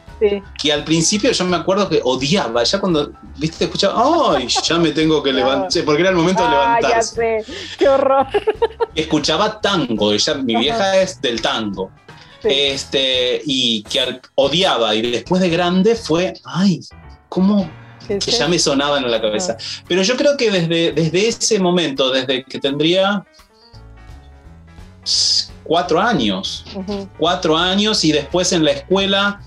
[0.60, 4.48] que al principio yo me acuerdo que odiaba, ya cuando, viste, escuchaba, ¡ay!
[4.48, 7.38] Ya me tengo que levantar, porque era el momento de levantarse.
[7.38, 8.26] Ya sé, qué horror.
[8.94, 11.90] Escuchaba tango, ella, mi vieja es del tango.
[12.42, 16.80] Este, y que odiaba, y después de grande fue, ¡ay!
[17.28, 17.68] ¿Cómo?
[18.08, 19.56] que ya me sonaban en la cabeza.
[19.86, 23.24] Pero yo creo que desde, desde ese momento, desde que tendría
[25.62, 26.64] cuatro años,
[27.18, 29.40] cuatro años y después en la escuela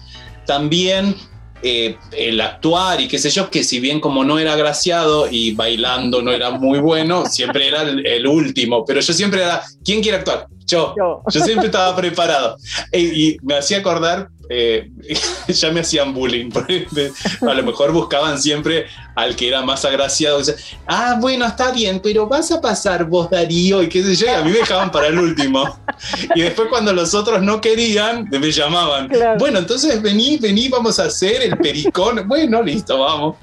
[0.45, 1.15] también
[1.63, 5.53] eh, el actuar y qué sé yo, que si bien como no era graciado y
[5.53, 10.17] bailando no era muy bueno, siempre era el, último, pero yo siempre era, ¿quién quiere
[10.17, 10.47] actuar?
[10.65, 12.57] Yo, yo, siempre estaba preparado.
[12.93, 14.91] y me hacía acordar eh,
[15.47, 16.49] ya me hacían bullying.
[17.41, 20.41] A lo mejor buscaban siempre al que era más agraciado.
[20.87, 24.29] ah, bueno, está bien, pero vas a pasar vos, Darío, y qué sé yo, y
[24.29, 25.79] a mí me dejaban para el último.
[26.35, 29.09] Y después cuando los otros no querían, me llamaban.
[29.39, 32.27] Bueno, entonces vení, vení, vamos a hacer el pericón.
[32.27, 33.37] Bueno, listo, vamos.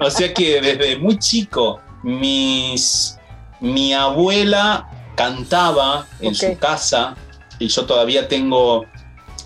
[0.00, 3.18] O sea que desde muy chico, mis,
[3.60, 7.14] mi abuela cantaba en su casa
[7.58, 8.86] y yo todavía tengo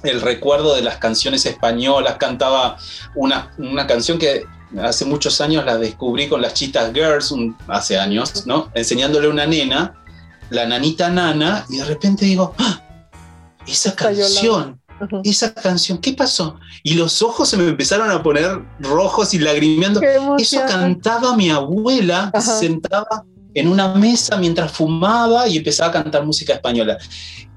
[0.03, 2.77] el recuerdo de las canciones españolas, cantaba
[3.15, 4.45] una, una canción que
[4.83, 7.35] hace muchos años la descubrí con las Chitas Girls,
[7.69, 8.71] hace años, ¿no?
[8.75, 9.95] Enseñándole a una nena,
[10.51, 12.81] la nanita nana, y de repente digo, ¡Ah!
[13.67, 14.81] esa canción,
[15.25, 16.57] esa canción, ¿qué pasó?
[16.83, 20.01] Y los ojos se me empezaron a poner rojos y lagrimeando.
[20.39, 26.55] Eso cantaba mi abuela, sentaba en una mesa mientras fumaba y empezaba a cantar música
[26.55, 26.99] española.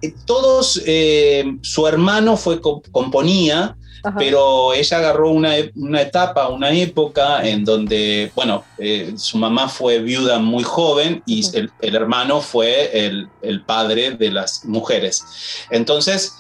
[0.02, 3.76] Eh, todos, eh, su hermano fue componía,
[4.20, 10.38] pero ella agarró una, etapa, una época en donde, bueno, eh, su mamá fue viuda
[10.38, 15.24] muy joven y el, hermano fue el, padre de las mujeres.
[15.72, 16.36] Entonces,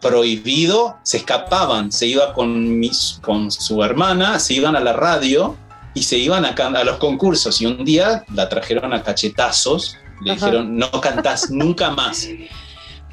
[0.00, 5.56] prohibido, se escapaban, se iba con, mis, con su hermana, se iban a la radio
[5.94, 10.34] y se iban a, a, los concursos y un día la trajeron a cachetazos, le
[10.34, 12.28] dijeron, no cantás nunca más.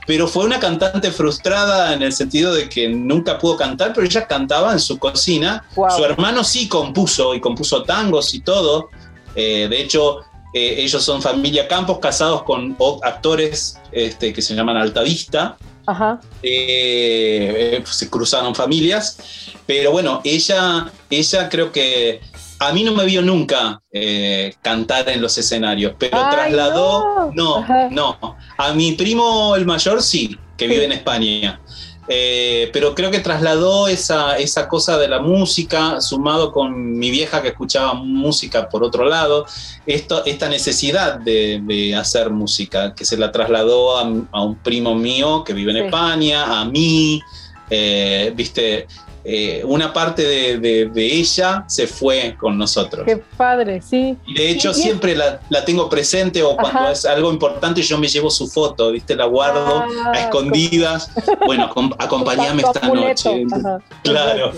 [0.08, 4.28] Pero fue una cantante frustrada en el sentido de que nunca pudo cantar, pero ella
[4.28, 5.64] cantaba en su cocina.
[5.74, 8.90] Su hermano sí compuso y compuso tangos y todo.
[9.36, 10.22] Eh, de hecho,
[10.54, 15.58] eh, ellos son familia Campos, casados con actores este, que se llaman Altavista.
[15.86, 16.20] Ajá.
[16.44, 19.18] Eh, se cruzaron familias,
[19.66, 22.22] pero bueno, ella, ella creo que
[22.62, 28.38] a mí no me vio nunca eh, cantar en los escenarios, pero trasladó, no, no,
[28.56, 31.60] a mi primo el mayor sí, que vive en España.
[32.08, 37.42] Eh, pero creo que trasladó esa, esa cosa de la música, sumado con mi vieja
[37.42, 39.48] que escuchaba música por otro lado,
[39.88, 45.54] esto, esta necesidad de, hacer música, que se la trasladó a, un primo mío que
[45.54, 47.22] vive en España, a mí,
[47.72, 48.88] eh, viste,
[49.24, 53.06] eh, una parte de, ella se fue con nosotros.
[53.06, 54.18] Qué padre, sí.
[54.26, 58.30] Y de hecho siempre la, tengo presente o cuando es algo importante yo me llevo
[58.30, 59.16] su foto, ¿viste?
[59.16, 61.12] La guardo a ah, escondidas.
[61.46, 63.46] Bueno, acompáñame esta noche.
[64.04, 64.52] Claro.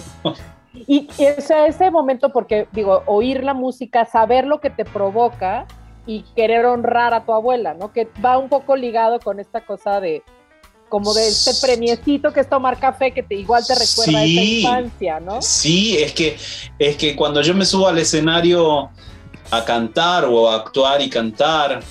[0.87, 5.65] Y ese, ese momento, porque digo, oír la música, saber lo que te provoca
[6.05, 7.93] y querer honrar a tu abuela, ¿no?
[7.93, 10.23] Que va un poco ligado con esta cosa de,
[10.93, 14.43] como de este premiecito que es tomar café que te igual te recuerda a esa
[14.43, 15.41] infancia, ¿no?
[15.41, 16.37] Sí, es que,
[16.77, 18.91] es que cuando yo me subo al escenario
[19.49, 21.81] a cantar o a actuar y cantar,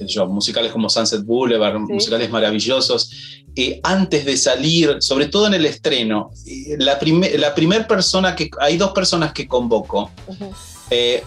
[0.00, 3.10] yo, musicales como Sunset Boulevard, musicales maravillosos,
[3.56, 6.98] eh, antes de salir, sobre todo en el estreno, eh, la,
[7.38, 10.10] la primera persona que, hay dos personas que convoco.
[10.90, 11.22] Eh,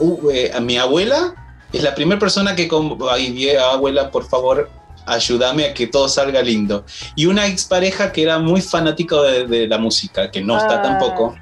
[0.54, 2.70] a mi abuela es la primera persona que
[3.10, 4.70] ay, abuela, por favor,
[5.06, 6.86] ayúdame a que todo salga lindo.
[7.16, 11.36] Y una expareja que era muy fanático de, la música, que no está ah, tampoco,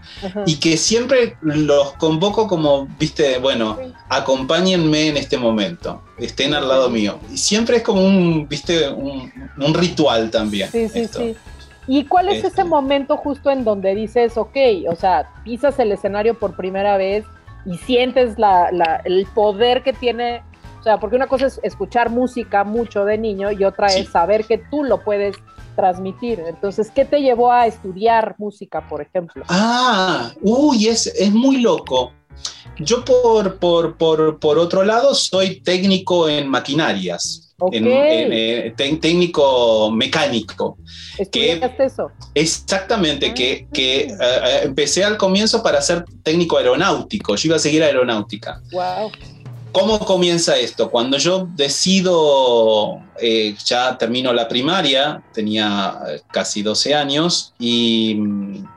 [0.45, 3.77] y que siempre los convoco como, viste, bueno,
[4.09, 7.19] acompáñenme en este momento, estén al lado mío.
[7.31, 10.69] Y siempre es como un, viste, un, ritual también.
[10.71, 11.35] Sí, sí, sí.
[11.87, 12.63] ¿Y cuál es ese este.
[12.63, 14.57] momento justo en donde dices, ok,
[14.89, 17.25] o sea, pisas el escenario por primera vez
[17.65, 18.35] y sientes
[19.05, 20.43] el poder que tiene
[20.79, 24.45] o sea, porque una cosa es escuchar música mucho de niño y otra es saber
[24.45, 25.35] que tú lo puedes
[25.75, 26.39] transmitir.
[26.39, 29.43] Entonces, ¿qué te llevó a estudiar música, por ejemplo?
[29.49, 32.13] Ah, uy, es, es muy loco.
[32.77, 37.45] Yo por, por, por, por otro lado soy técnico en maquinarias.
[37.73, 40.77] En, eh, técnico mecánico.
[41.17, 42.09] ¿Estudiaste eso?
[42.33, 43.69] Exactamente, que, ah.
[43.73, 47.35] que eh, eh, empecé al comienzo para ser técnico aeronáutico.
[47.35, 48.61] Yo iba a seguir aeronáutica.
[48.71, 49.11] Wow.
[49.71, 50.89] ¿Cómo comienza esto?
[50.89, 58.67] Cuando yo decido, eh, ya termino la primaria, tenía eh, casi 12 años y mm,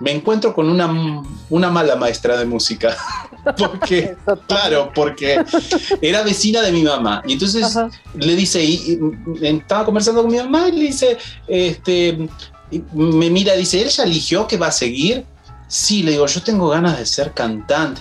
[0.00, 2.96] me encuentro con una, una mala maestra de música.
[3.58, 4.14] porque,
[4.46, 5.42] claro, porque
[6.00, 7.22] era vecina de mi mamá.
[7.26, 7.76] Y entonces
[8.14, 8.98] le dice, y,
[9.40, 12.28] estaba conversando con mi mamá y le dice, este,
[12.92, 15.24] me mira, dice, ¿él ya eligió que va a seguir?
[15.66, 18.00] Sí, le digo, yo tengo ganas de ser cantante.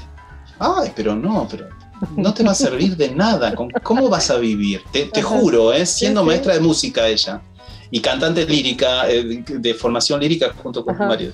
[0.60, 1.70] Ay, pero no, pero
[2.16, 3.54] no te va a servir de nada.
[3.84, 4.82] ¿Cómo vas a vivir?
[4.92, 5.86] Te, juro, ¿eh?
[5.86, 7.42] siendo maestra de música ella
[7.90, 11.34] y cantante lírica, eh, de formación lírica junto con marido.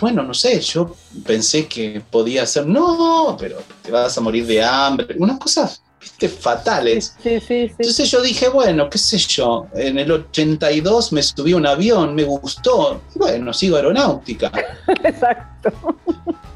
[0.00, 0.94] Bueno, no sé, yo
[1.26, 6.28] pensé que podía ser, no, pero te vas a morir de hambre, unas cosas viste,
[6.28, 7.16] fatales.
[7.22, 7.74] Sí, sí, sí.
[7.78, 12.14] Entonces yo dije, bueno, qué sé yo, en el 82 me subí a un avión,
[12.14, 14.52] me gustó, bueno, sigo aeronáutica.
[15.02, 15.72] Exacto.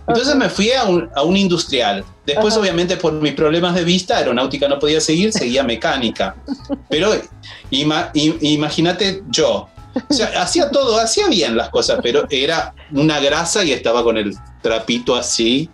[0.07, 2.05] Entonces me fui a un, a un industrial.
[2.27, 6.37] Después, obviamente, por mis problemas de vista, aeronáutica no podía seguir, seguía mecánica.
[6.89, 7.13] Pero
[7.71, 9.69] imagínate yo.
[10.09, 14.17] O sea, hacía todo, hacía bien las cosas, pero era una grasa y estaba con
[14.17, 15.69] el trapito así,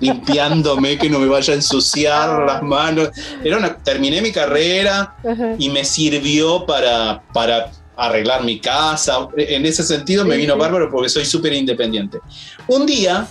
[0.00, 3.10] limpiándome, que no me vaya a ensuciar las manos.
[3.44, 5.16] Era una, terminé mi carrera
[5.58, 9.28] y me sirvió para, para arreglar mi casa.
[9.36, 12.20] En ese sentido me vino bárbaro porque soy súper independiente.
[12.68, 13.26] Un día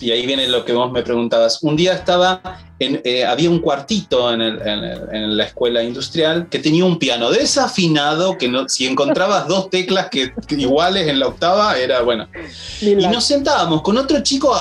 [0.00, 1.62] y ahí viene lo que vos me preguntabas.
[1.62, 2.40] Un día estaba,
[2.78, 8.38] en, eh, había un cuartito en, en, la escuela industrial que tenía un piano desafinado,
[8.38, 12.28] que no, si encontrabas dos teclas que, iguales en la octava, era bueno.
[12.80, 14.54] Y nos sentábamos con otro chico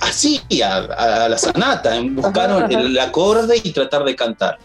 [0.00, 4.58] así, a, la sanata, en buscar el, acorde y tratar de cantar.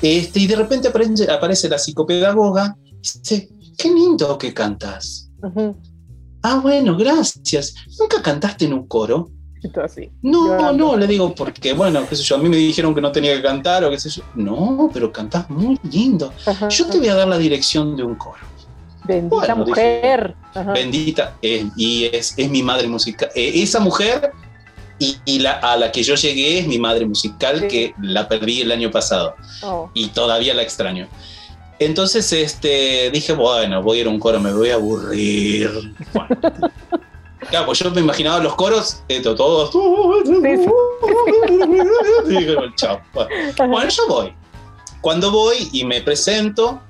[0.00, 5.30] Este, y de repente aparece, aparece la psicopedagoga y dice, qué lindo que cantas.
[6.42, 7.74] Ah, bueno, gracias.
[7.98, 9.30] ¿Nunca cantaste en un coro?
[9.82, 13.00] Así, no, no, le digo, porque bueno, qué sé yo, a mí me dijeron que
[13.00, 14.22] no tenía que cantar o qué sé yo.
[14.36, 16.32] No, pero cantás muy lindo.
[16.70, 18.38] yo te voy a dar la dirección de un coro.
[19.04, 20.36] Bendita mujer.
[20.72, 23.30] bendita, y es, es, mi madre musical.
[23.34, 24.32] Eh, esa mujer
[24.98, 28.72] y, la, a la que yo llegué es mi madre musical, que la perdí el
[28.72, 29.34] año pasado.
[29.62, 29.90] Oh.
[29.94, 31.08] Y todavía la extraño.
[31.78, 35.94] Entonces este, dije, bueno, voy a ir a un coro, me voy a aburrir.
[37.50, 39.70] claro, pues yo me imaginaba los coros, esto, todos.
[42.76, 43.00] chao.
[43.58, 44.34] Bueno, yo voy.
[45.00, 46.82] Cuando voy y me presento,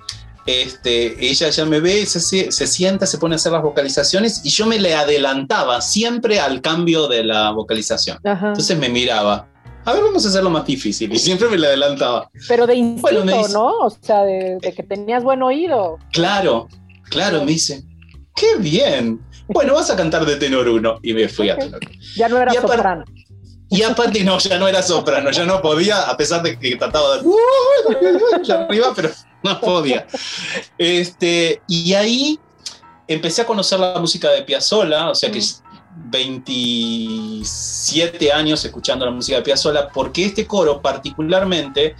[0.46, 4.48] este, ella ya me ve, se, se, sienta, se pone a hacer las vocalizaciones y
[4.48, 8.18] yo me le adelantaba siempre al cambio de la vocalización.
[8.24, 9.46] Entonces me miraba
[9.88, 11.10] a ver, vamos a hacerlo más difícil.
[11.10, 12.30] Y siempre me le adelantaba.
[12.46, 13.78] Pero de instinto, ¿no?
[13.78, 15.98] O sea, de, que tenías buen oído.
[16.12, 16.68] Claro,
[17.04, 17.82] claro, me dice,
[18.36, 19.18] qué bien.
[19.46, 20.98] Bueno, vas a cantar de tenor uno.
[21.02, 21.80] Y me fui a tenor.
[22.16, 23.04] Ya no era soprano.
[23.70, 27.18] Y aparte, no, ya no era soprano, ya no podía, a pesar de que trataba
[27.18, 28.52] de.
[28.52, 29.10] arriba, pero
[29.42, 30.06] no podía.
[30.76, 32.38] Este, y ahí
[33.06, 35.40] empecé a conocer la música de Piazzolla, o sea que
[35.94, 41.96] 27 años escuchando la música de Piazzolla, porque este coro particularmente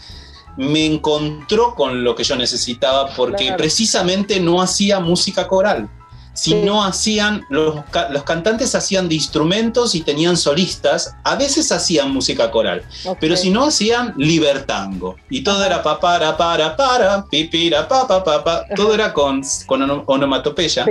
[0.57, 5.89] me encontró con lo que yo necesitaba, porque precisamente no hacía música coral.
[6.35, 7.77] Si no hacían, los,
[8.11, 12.85] los, cantantes hacían de instrumentos y tenían solistas, a veces hacían música coral,
[13.21, 15.17] pero si no hacían libertango.
[15.31, 19.43] Y todo era pa, para, para, para, pipira, pa, pa, pa, pa, todo era con,
[19.67, 20.87] con onomatopeya.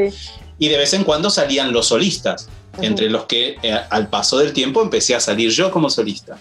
[0.60, 2.50] Y de vez en cuando salían los solistas
[2.82, 6.38] entre los que eh, al paso del tiempo empecé a salir yo como solista.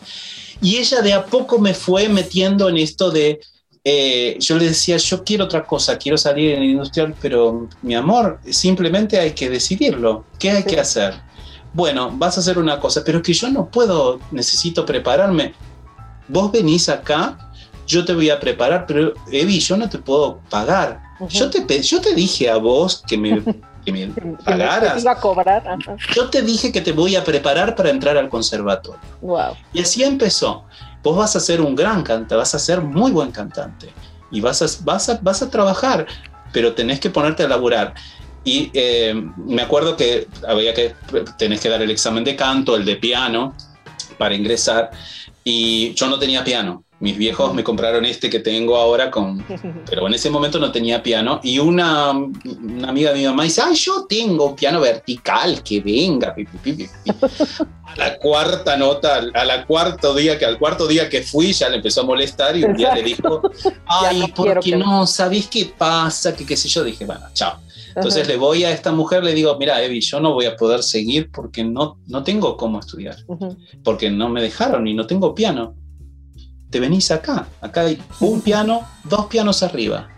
[0.61, 3.41] Y ella de a poco me fue metiendo en esto de,
[3.85, 7.95] eh, yo le decía, yo quiero otra cosa, quiero salir en el industrial, pero mi
[7.95, 10.25] amor, simplemente hay que decidirlo.
[10.39, 11.15] ¿Qué hay que hacer?
[11.73, 15.55] Bueno, vas a hacer una cosa, pero que yo no puedo, necesito prepararme.
[16.27, 17.53] Vos venís acá,
[17.87, 21.03] yo te voy a preparar, pero Evi, yo no te puedo pagar.
[21.29, 23.43] yo, te, yo te dije a vos que me
[23.87, 24.09] que me
[24.45, 25.07] pagaras.
[25.07, 25.63] a cobrar.
[26.15, 29.01] Yo te dije que te voy a preparar para entrar al conservatorio.
[29.21, 29.57] Wow.
[29.73, 30.65] Y así empezó.
[31.03, 33.91] Vos vas a ser un gran cantante, vas a ser muy buen cantante
[34.33, 36.05] y vas a, vas a, vas a trabajar,
[36.53, 37.95] pero tenés que ponerte a laburar.
[38.43, 40.95] Y eh, me acuerdo que había que,
[41.39, 43.55] tenés que dar el examen de canto, el de piano,
[44.19, 44.91] para ingresar,
[45.45, 46.83] y yo no tenía piano.
[46.99, 49.45] Mis viejos me compraron este que tengo ahora, con,
[49.91, 51.41] pero en ese momento no tenía piano.
[51.43, 56.35] Y una, una amiga de mi mamá dice, ay, yo tengo piano vertical, que venga.
[57.85, 61.69] A la cuarta nota, a la cuarto día que al cuarto día que fui ya
[61.69, 63.43] le empezó a molestar y un día le dijo,
[63.87, 65.07] ay, no ¿por qué no?
[65.07, 66.35] ¿Sabés qué pasa?
[66.35, 66.83] Que qué sé yo.
[66.83, 67.61] Dije, bueno, chao.
[67.95, 70.83] Entonces le voy a esta mujer, le digo, mira, Evi, yo no voy a poder
[70.83, 73.17] seguir porque no, no tengo cómo estudiar,
[73.83, 75.75] porque no me dejaron y no tengo piano
[76.71, 77.47] te venís acá.
[77.61, 80.09] Acá hay un piano, dos pianos arriba.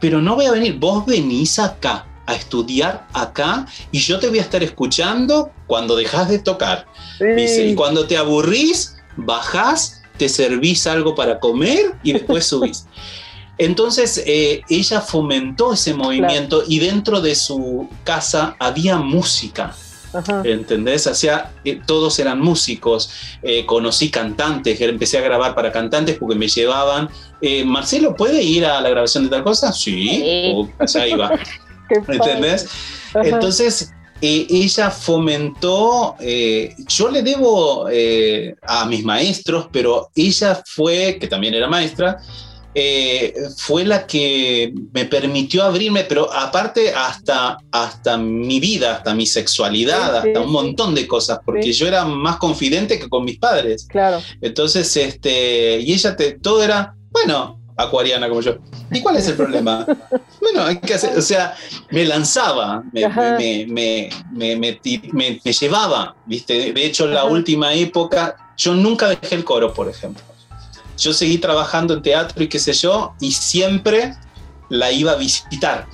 [0.00, 4.40] Pero no voy a venir, vos venís acá a estudiar acá y yo te voy
[4.40, 6.86] a estar escuchando cuando dejas de tocar.
[7.20, 12.86] y cuando te aburrís, bajás, te servís algo para comer y después subís.
[13.58, 19.74] Entonces eh, ella fomentó ese movimiento y dentro de su casa había música.
[20.44, 21.06] ¿Entendés?
[21.06, 23.10] Hacía, eh, todos eran músicos,
[23.42, 27.08] eh, conocí cantantes, empecé a grabar para cantantes porque me llevaban.
[27.66, 29.72] Marcelo, ¿puede ir a la grabación de tal cosa?
[29.72, 31.30] Sí, o, sea, iba.
[32.08, 32.68] ¿Entendés?
[33.14, 37.86] Entonces, ella fomentó, yo le debo
[38.62, 42.18] a mis maestros, pero ella fue, que también era maestra,
[42.78, 49.24] eh, fue la que me permitió abrirme, pero aparte hasta, hasta mi vida, hasta mi
[49.24, 53.86] sexualidad, hasta un montón de cosas, porque yo era más confidente que con mis padres.
[53.88, 54.20] Claro.
[54.42, 58.58] Entonces, este, y ella te, todo era, bueno, acuariana como yo.
[58.92, 59.86] ¿Y cuál es el problema?
[60.42, 61.56] bueno, hay que hacer, o sea,
[61.90, 63.08] me lanzaba, me,
[63.68, 64.56] me, me,
[65.14, 66.74] me, llevaba, ¿viste?
[66.74, 70.22] De hecho, en la última época, yo nunca dejé el coro, por ejemplo
[70.96, 74.14] yo seguí trabajando en teatro y qué sé yo, y siempre
[74.68, 75.86] la iba a visitar.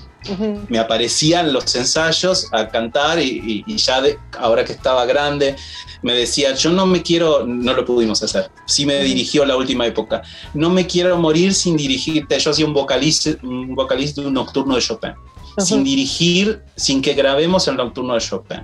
[0.68, 5.56] Me aparecían los ensayos a cantar y, ya de, ahora que estaba grande
[6.02, 9.86] me decía, yo no me quiero, no lo pudimos hacer, sí me dirigió la última
[9.86, 10.22] época,
[10.54, 14.74] no me quiero morir sin dirigirte, yo hacía un vocalista, un vocalista de un nocturno
[14.74, 15.12] de Chopin,
[15.58, 18.62] sin dirigir, sin que grabemos el nocturno de Chopin,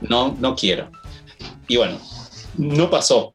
[0.00, 0.90] no, no quiero.
[1.68, 1.98] Y bueno,
[2.56, 3.33] no pasó,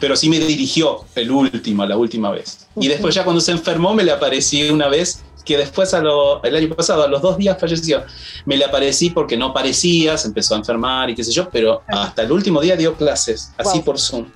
[0.00, 2.66] pero sí me dirigió el último, la última vez.
[2.76, 6.02] Y después ya cuando se enfermó me le aparecí una vez, que después a
[6.42, 8.04] el año pasado, a los dos días falleció,
[8.44, 11.82] me le aparecí porque no parecía, se empezó a enfermar y qué sé yo, pero
[11.88, 14.26] hasta el último día dio clases, así por Zoom.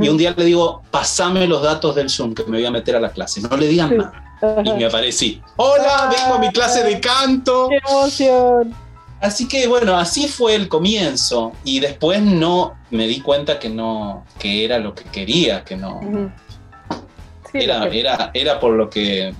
[0.00, 2.96] Y un día le digo, pasame los datos del Zoom, que me voy a meter
[2.96, 4.38] a la clase, no le digan nada.
[4.64, 7.68] Y me aparecí, hola, vengo a mi clase de canto.
[7.68, 8.81] ¡Qué emoción!
[9.22, 14.24] Así que bueno, así fue el comienzo y después no me di cuenta que no,
[14.40, 16.00] que era lo que quería, que no.
[17.54, 19.32] era, era, era por lo que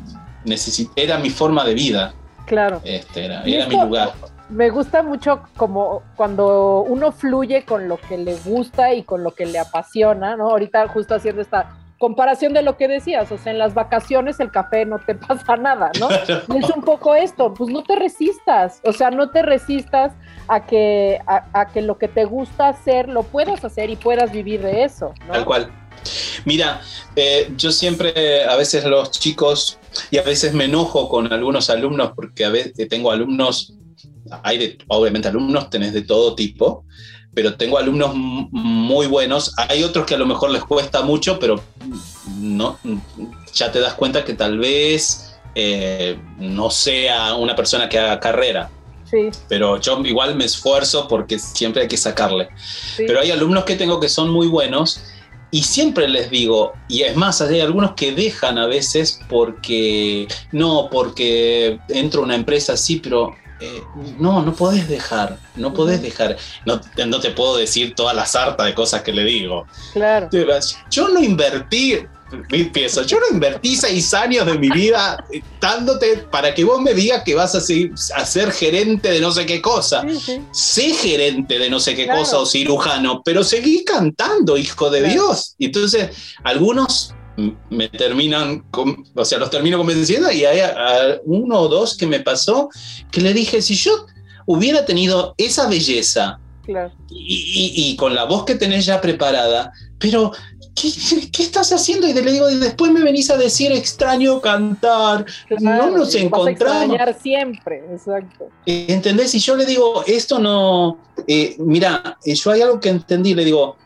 [0.45, 2.15] necesité, era mi forma de vida.
[2.47, 2.81] Claro.
[2.85, 4.13] Este, era, era mi lugar.
[4.51, 9.33] Me gusta mucho como cuando uno fluye con lo que le gusta y con lo
[9.33, 10.51] que le apasiona, ¿no?
[10.51, 14.51] Ahorita justo haciendo esta comparación de lo que decías, o sea, en las vacaciones el
[14.51, 16.11] café no te pasa nada, ¿no?
[16.11, 20.11] es un poco esto, pues no te resistas, o sea, no te resistas
[20.49, 24.63] a que, a, que lo que te gusta hacer lo puedas hacer y puedas vivir
[24.63, 25.15] de eso.
[25.29, 25.33] ¿no?
[25.33, 25.73] Tal cual.
[26.45, 26.81] Mira,
[27.15, 29.79] eh, yo siempre, a veces los chicos,
[30.11, 33.75] y a veces me enojo con algunos alumnos, porque a veces tengo alumnos,
[34.43, 36.85] hay de, obviamente alumnos tenés de todo tipo,
[37.35, 39.55] pero tengo alumnos muy buenos.
[39.57, 41.63] Hay otros que a lo mejor les cuesta mucho, pero
[42.39, 42.79] no,
[43.53, 48.71] ya te das cuenta que tal vez eh, no sea una persona que haga carrera.
[49.11, 49.29] Sí.
[49.49, 52.49] Pero yo igual me esfuerzo porque siempre hay que sacarle.
[52.97, 55.03] Pero hay alumnos que tengo que son muy buenos
[55.55, 60.89] y siempre les digo, y es más, hay algunos que dejan a veces porque, no,
[60.91, 63.85] porque entro a una empresa así, pero eh,
[64.19, 66.37] no, no podés dejar, no podés dejar,
[66.67, 69.69] no, no, te puedo decir toda la sarta de cosas que le digo.
[69.93, 70.29] Claro.
[70.91, 71.97] Yo no invertí,
[72.73, 75.25] pienso, yo no invertí seis años de mi vida
[75.61, 79.63] dándote para que vos me digas que vas a ser, gerente de no sé qué
[79.63, 80.03] cosa.
[80.51, 85.55] Sé gerente de no sé qué cosa o cirujano, pero seguí cantando, hijo de Dios.
[85.57, 86.11] Y entonces,
[86.43, 87.15] algunos
[87.71, 88.65] me terminan,
[89.15, 90.61] o sea, los termino convenciendo y hay
[91.25, 92.69] uno o dos que me pasó
[93.11, 94.07] que le dije, si yo
[94.47, 96.39] hubiera tenido esa belleza
[97.11, 100.33] y, con la voz que tenés ya preparada, pero
[100.75, 100.91] ¿qué,
[101.33, 102.07] qué estás haciendo?
[102.07, 105.25] Y le digo, y después me venís a decir extraño cantar,
[105.61, 106.99] no nos encontramos.
[107.21, 108.49] siempre, exacto.
[108.67, 109.35] ¿Entendés?
[109.35, 113.77] Y yo le digo, esto no, eh, mira, yo hay algo que entendí, le digo,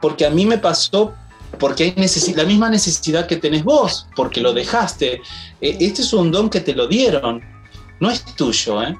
[0.00, 1.14] porque a mí me pasó
[1.58, 5.20] porque hay la misma necesidad que tenés vos, porque lo dejaste.
[5.60, 7.42] E, este es un don que te lo dieron,
[8.00, 8.82] no es tuyo.
[8.82, 8.96] ¿eh?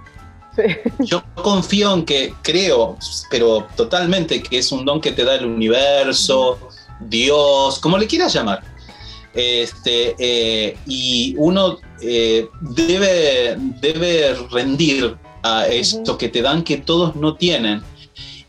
[1.00, 2.96] Yo confío en que, creo,
[3.30, 6.58] pero totalmente, que es un don que te da el universo,
[7.00, 8.62] Dios, como le quieras llamar.
[9.34, 17.14] Este, eh, y uno eh, debe, debe rendir a esto que te dan que todos
[17.16, 17.82] no tienen.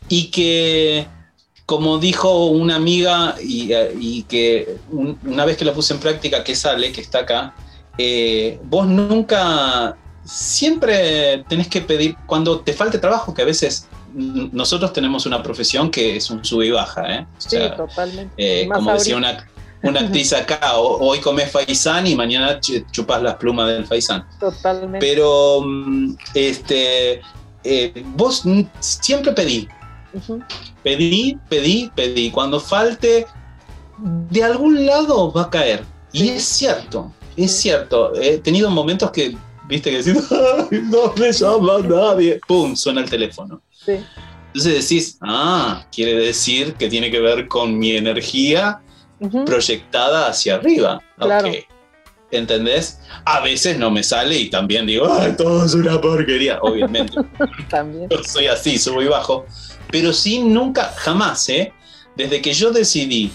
[0.09, 1.05] Y que
[1.67, 6.93] como dijo una amiga y, que una vez que la puse en práctica, que sale,
[6.93, 7.53] que está acá,
[7.97, 14.93] eh, vos nunca, siempre tenés que pedir, cuando te falte trabajo, que a veces nosotros
[14.93, 17.27] tenemos una profesión que es un sub y baja, ¿eh?
[17.37, 18.33] sí, totalmente.
[18.37, 19.45] Eh, como decía una,
[19.83, 24.25] una actriz acá, hoy comes faisán y mañana chupas las plumas del faisán.
[24.39, 25.05] Totalmente.
[25.05, 27.21] Pero mm, este,
[28.15, 28.45] vos
[28.79, 29.67] siempre pedí,
[30.83, 32.31] Pedí, pedí, pedí.
[32.31, 33.25] Cuando falte,
[33.97, 35.83] de algún lado va a caer.
[36.11, 37.11] Y es cierto.
[37.35, 39.35] es cierto, he tenido momentos que,
[39.67, 42.39] viste, que decís, "Ay, no me llama nadie.
[42.47, 42.75] ¡Pum!
[42.75, 43.61] Suena el teléfono.
[43.85, 43.93] Sí.
[44.47, 48.81] Entonces decís, ah, quiere decir que tiene que ver con mi energía
[49.45, 51.01] proyectada hacia arriba.
[51.19, 51.49] Claro.
[51.49, 51.55] Ok.
[52.31, 52.99] ¿Entendés?
[53.23, 56.59] A veces no me sale y también digo, ay, todo es una porquería.
[56.61, 57.13] Obviamente,
[57.69, 58.09] También.
[58.09, 59.45] yo soy así, subo y bajo.
[59.91, 61.73] Pero sí, nunca, jamás, ¿eh?
[62.15, 63.31] Desde que yo decidí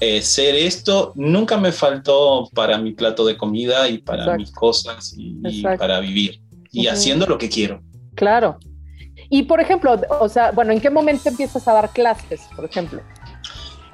[0.00, 4.40] eh, ser esto, nunca me faltó para mi plato de comida y para Exacto.
[4.40, 6.40] mis cosas y, para vivir.
[6.70, 7.82] Y haciendo lo que quiero.
[8.14, 8.58] Claro.
[9.30, 13.02] Y por ejemplo, o sea, bueno, ¿en qué momento empiezas a dar clases, por ejemplo?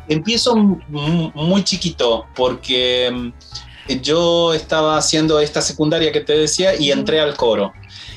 [0.08, 7.20] Empiezo muy chiquito porque mm, yo estaba haciendo esta secundaria que te decía y entré
[7.20, 7.72] al coro.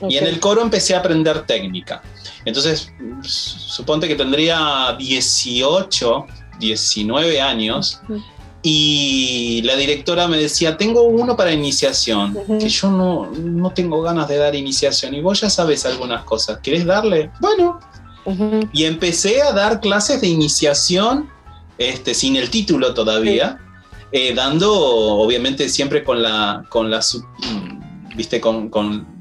[0.07, 2.03] Y en el coro empecé a aprender técnica.
[2.47, 2.93] Entonces,
[3.23, 6.25] suponte que tendría 18,
[6.61, 7.99] 19 años
[8.63, 14.29] y la directora me decía, tengo uno para iniciación, que yo no, no tengo ganas
[14.29, 17.31] de dar iniciación y vos ya sabes algunas cosas, ¿querés darle?
[17.41, 17.81] Bueno,
[18.71, 21.29] y empecé a dar clases de iniciación
[21.77, 23.59] este, sin el título todavía,
[24.13, 29.16] eh, dando, obviamente, siempre con la, con la, mm, viste, con, con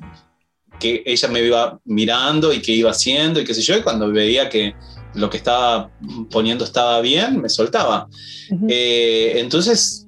[0.79, 4.11] que ella me iba mirando y qué iba haciendo y qué sé yo, y cuando
[4.11, 4.75] veía que
[5.15, 5.91] lo que estaba
[6.31, 8.07] poniendo estaba bien, me soltaba.
[8.51, 8.67] Ujú.
[8.69, 10.07] Eh, entonces,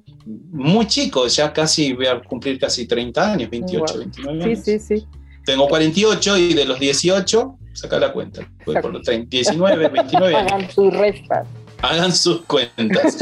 [0.51, 3.97] muy chico, ya casi voy a cumplir casi 30 años, 28, Wow.
[3.99, 4.63] 29 Sí, años.
[4.63, 5.07] sí, sí.
[5.45, 8.81] Tengo 48 y de los 18, saca la cuenta, Exacto.
[8.81, 10.51] por los 30, 19, 29 años.
[10.51, 11.47] Hagan sus restas.
[11.81, 13.17] Hagan sus cuentas.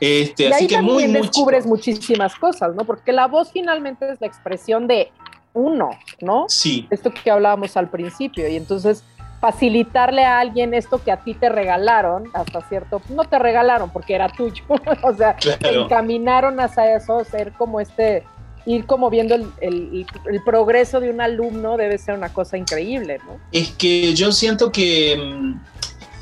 [0.00, 1.68] Este, y así ahí que muy, también muy descubres chico.
[1.74, 2.84] muchísimas cosas, ¿no?
[2.84, 5.10] Porque la voz finalmente es la expresión de
[5.56, 5.90] uno,
[6.20, 6.44] ¿no?
[6.48, 8.46] Sí, Esto que hablábamos al principio.
[8.46, 9.02] Y entonces
[9.40, 14.14] facilitarle a alguien esto que a ti te regalaron, hasta cierto, no te regalaron porque
[14.14, 14.64] era tuyo,
[15.02, 18.24] o sea, te encaminaron hacia eso, ser como este,
[18.64, 23.18] ir como viendo el, el- el progreso de un alumno debe ser una cosa increíble,
[23.26, 23.38] ¿no?
[23.52, 25.60] Es que yo siento que mm,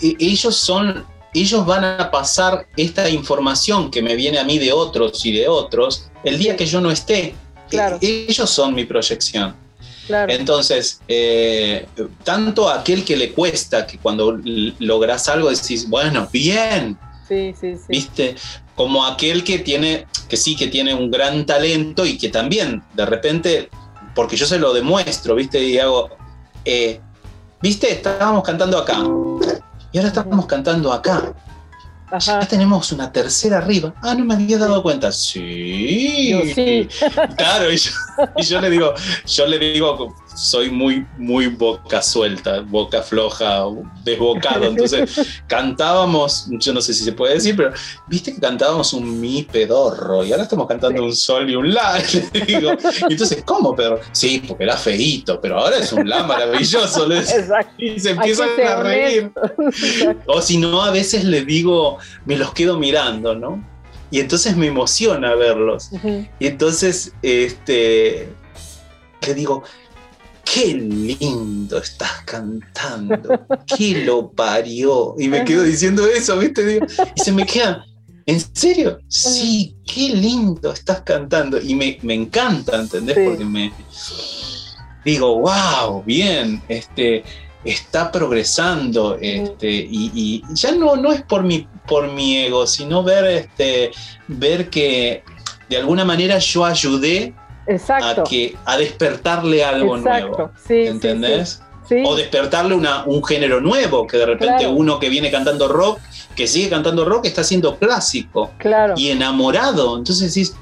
[0.03, 4.73] e- ellos son, ellos van a pasar esta información que me viene a mí de
[4.73, 7.35] otros y de otros el día que yo no esté.
[7.71, 7.99] Claro.
[8.01, 9.55] E- Ellos son mi proyección.
[10.07, 10.31] Claro.
[10.33, 11.87] Entonces, eh,
[12.25, 14.39] tanto aquel que le cuesta, que cuando
[14.79, 17.85] logras algo decís, bueno, bien, Sí, sí, sí.
[17.89, 18.35] ¿viste?
[18.75, 23.07] Como aquel que tiene, que sí, que tiene un gran talento y que también, de
[23.07, 23.71] repente,
[24.15, 25.63] porque yo se lo demuestro, ¿viste?
[25.65, 26.11] Y hago,
[26.67, 27.01] eh,
[27.63, 27.91] ¿viste?
[27.91, 28.99] Estábamos cantando acá
[29.91, 31.33] y ahora estamos cantando acá.
[32.17, 32.41] Ajá.
[32.41, 33.95] Ya tenemos una tercera arriba.
[34.03, 35.11] Ah, no me había dado cuenta.
[35.11, 36.31] Sí.
[36.31, 36.89] Yo sí.
[37.37, 37.91] Claro, y yo,
[38.37, 38.95] y yo le digo,
[39.27, 43.65] yo le digo, soy muy, muy boca suelta, boca floja,
[44.05, 44.67] desbocado.
[44.67, 47.73] Entonces cantábamos, yo no sé si se puede decir, pero
[48.09, 52.03] viste que cantábamos un mi pedorro y ahora estamos cantando un sol y un la.
[52.33, 52.73] Le digo,
[53.09, 54.01] y entonces, ¿cómo pedorro?
[54.13, 57.07] Sí, porque era feíto, pero ahora es un la maravilloso.
[57.07, 57.23] le.
[57.79, 59.33] Y se empiezan a reír.
[60.27, 63.75] O si no, a veces les digo, me los quedo mirando, ¿no?
[64.11, 65.91] Y entonces me emociona verlos.
[66.39, 68.29] Y entonces, este,
[69.27, 69.65] le digo,
[70.55, 73.45] qué lindo estás cantando,
[73.77, 75.17] qué lo parió.
[75.19, 76.65] Y me quedo diciendo eso, ¿viste?
[76.65, 76.87] Digo,
[77.17, 77.85] y se me queda,
[78.25, 79.01] ¿en serio?
[79.09, 81.61] Sí, qué lindo estás cantando.
[81.61, 83.17] Y me, me encanta, ¿entendés?
[83.17, 83.23] Sí.
[83.27, 83.73] Porque me
[85.05, 87.25] digo, wow, bien, este,
[87.65, 93.03] está progresando, este, y, y ya no, no es por mi, por mi ego, sino
[93.03, 93.91] ver, este,
[94.29, 95.25] ver que
[95.69, 97.35] de alguna manera yo ayudé
[97.67, 98.23] Exacto.
[98.23, 100.29] a, que, a despertarle algo Exacto.
[100.37, 100.51] nuevo.
[100.57, 101.63] Sí, sí, ¿Entendés?
[101.89, 102.03] Sí.
[102.07, 104.73] O despertarle una, un género nuevo, que de repente Claro.
[104.73, 105.99] uno que viene cantando rock,
[106.35, 108.95] que sigue cantando rock, está haciendo clásico claro.
[108.97, 109.99] y enamorado.
[109.99, 110.57] Entonces decís,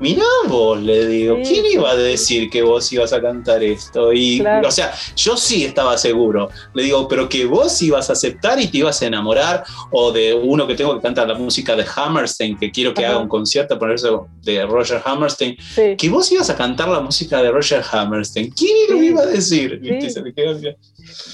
[0.00, 4.12] mirá vos, le digo, Sí, ¿quién iba a decir que vos ibas a cantar esto?
[4.12, 4.68] Y, Claro.
[4.68, 6.50] o sea, yo sí estaba seguro.
[6.74, 10.34] Le digo, pero que vos ibas a aceptar y te ibas a enamorar, o de
[10.34, 13.14] uno que tengo que cantar la música de Hammerstein, que quiero que Ajá.
[13.14, 14.08] haga un concierto, ponerse
[14.42, 15.96] de Roger Hammerstein, Sí.
[15.96, 18.50] que vos ibas a cantar la música de Roger Hammerstein.
[18.52, 19.80] ¿Quién lo iba a decir?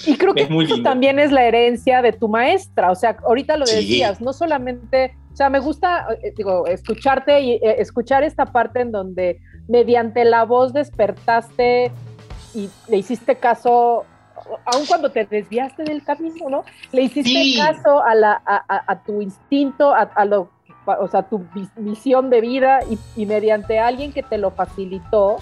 [0.06, 0.88] Y creo que Es muy eso lindo.
[0.88, 2.90] también es la herencia de tu maestra.
[2.90, 7.76] O sea, ahorita lo decías, no solamente, sea, me gusta, eh, digo, escucharte y eh,
[7.78, 11.90] escuchar esta parte en donde mediante la voz despertaste
[12.54, 14.04] y le hiciste caso,
[14.66, 16.64] aun cuando te desviaste del camino, ¿no?
[16.92, 17.56] Le hiciste Sí.
[17.56, 20.50] caso a, la, a, a- a tu instinto, a, lo,
[20.84, 25.36] o sea, tu vis- misión de vida y, y mediante alguien que te lo facilitó,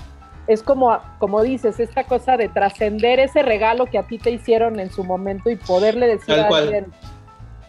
[0.46, 4.78] es como, como dices, esta cosa de trascender ese regalo que a ti te hicieron
[4.80, 6.86] en su momento y poderle decir Tal a cual.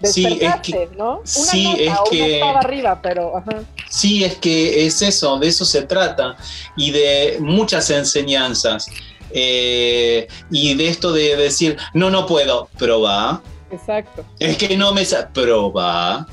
[0.04, 1.18] Sí, es que- ¿no?
[1.18, 3.64] Una sí, nota es una que- octava arriba, pero ajá.
[3.90, 6.36] Sí, es que es eso, de eso se trata
[6.78, 8.88] y de muchas enseñanzas.
[9.32, 13.42] Eh, y de esto de decir, no, no puedo, pero va.
[13.72, 14.26] Exacto.
[14.40, 15.06] Es que no me...
[15.34, 16.28] Pero va.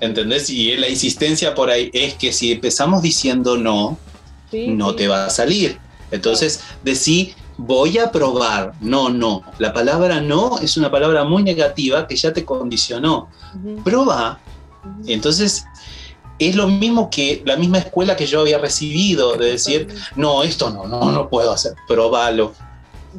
[0.00, 0.48] ¿Entendés?
[0.50, 3.98] Y la insistencia por ahí es que si empezamos diciendo no,
[4.52, 5.78] no te va a salir.
[6.10, 7.34] Entonces, decir
[7.66, 8.72] voy a probar.
[8.80, 9.42] No, no.
[9.58, 13.28] La palabra no es una palabra muy negativa que ya te condicionó.
[13.84, 14.40] Proba.
[15.06, 15.64] Entonces,
[16.38, 20.70] es lo mismo que la misma escuela que yo había recibido, de decir, no, esto
[20.70, 21.74] no, no, no puedo hacer.
[21.86, 22.52] Probalo.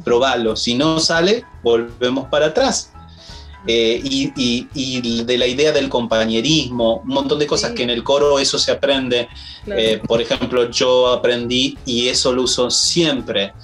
[0.04, 0.56] Probalo.
[0.56, 2.90] Si no sale, volvemos para atrás.
[3.66, 8.38] Eh, y, de la idea del compañerismo, un montón de cosas que en el coro
[8.38, 9.28] eso se aprende.
[9.66, 13.54] Eh, por ejemplo, yo aprendí y eso lo uso siempre.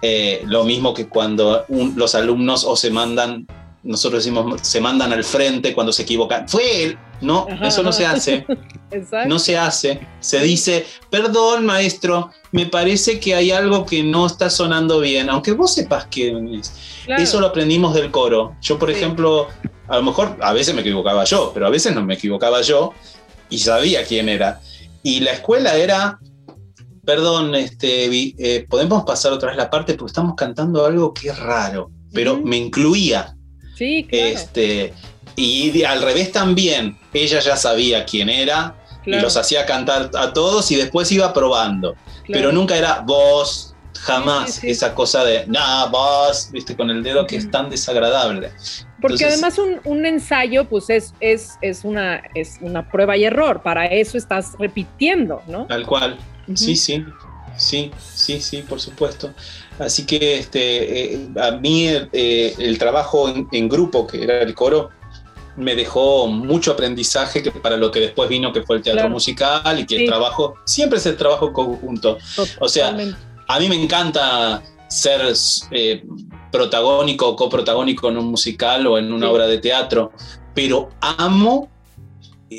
[0.00, 3.46] Eh, lo mismo que cuando los alumnos o se mandan,
[3.82, 6.48] nosotros decimos, se mandan al frente cuando se equivocan.
[6.48, 8.46] Fue él, no, eso no se hace.
[9.26, 10.00] No se hace.
[10.20, 15.52] Se dice, perdón maestro, me parece que hay algo que no está sonando bien, aunque
[15.52, 16.72] vos sepas que es.
[17.06, 18.56] Eso lo aprendimos del coro.
[18.62, 19.48] Yo, por ejemplo,
[19.88, 22.94] a lo mejor a veces me equivocaba yo, pero a veces no me equivocaba yo
[23.50, 24.60] y sabía quién era.
[25.02, 26.18] Y la escuela era,
[27.08, 31.38] perdón, este, eh, podemos pasar otra vez la parte porque estamos cantando algo que es
[31.38, 33.34] raro, pero me incluía.
[33.78, 34.26] Sí, claro.
[34.26, 34.92] Este,
[35.34, 40.70] y al revés también, ella ya sabía quién era y los hacía cantar a todos
[40.70, 41.96] y después iba probando.
[42.26, 47.36] Pero nunca era vos, jamás esa cosa de, nah, vos, viste, con el dedo que
[47.36, 48.52] es tan desagradable.
[49.00, 53.86] Porque además un, ensayo, pues es, es, es, una, es una prueba y error, para
[53.86, 55.64] eso estás repitiendo, ¿no?
[55.68, 56.18] Tal cual,
[56.54, 57.04] sí, sí,
[57.56, 59.30] sí, sí, sí, por supuesto.
[59.78, 64.90] Así que este, eh, a mí eh, el trabajo en, grupo, que era el coro,
[65.56, 69.80] me dejó mucho aprendizaje que para lo que después vino, que fue el teatro musical
[69.80, 72.18] y que el trabajo, siempre es el trabajo conjunto.
[72.60, 72.96] O sea,
[73.48, 75.20] a mí me encanta ser
[75.70, 76.04] eh,
[76.50, 80.12] protagónico o coprotagónico en un musical o en una obra de teatro,
[80.54, 81.68] pero amo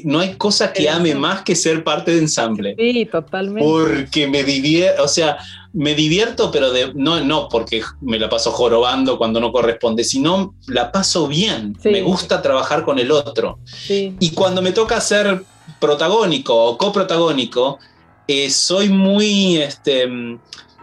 [0.03, 2.75] no hay cosa que ame más que ser parte de ensamble.
[2.77, 3.67] Sí, totalmente.
[3.67, 5.37] Porque me divierto, o sea,
[5.73, 10.55] me divierto, pero de, no, no porque me la paso jorobando cuando no corresponde, sino
[10.67, 11.77] la paso bien.
[11.83, 13.59] Me gusta trabajar con el otro.
[13.87, 15.43] Y cuando me toca ser
[15.79, 17.79] protagónico o coprotagónico,
[18.27, 20.07] eh, soy muy este,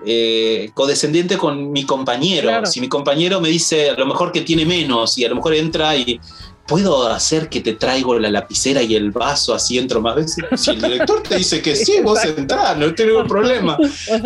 [0.05, 2.67] eh, codescendiente con mi compañero.
[2.67, 5.55] Si mi compañero me dice a lo mejor que tiene menos y a lo mejor
[5.55, 6.21] entra y
[6.67, 10.45] ¿puedo hacer que te traigo la lapicera y el vaso así entro más veces?
[10.57, 13.79] Si el director te dice que sí, vos entrás, no tengo problema.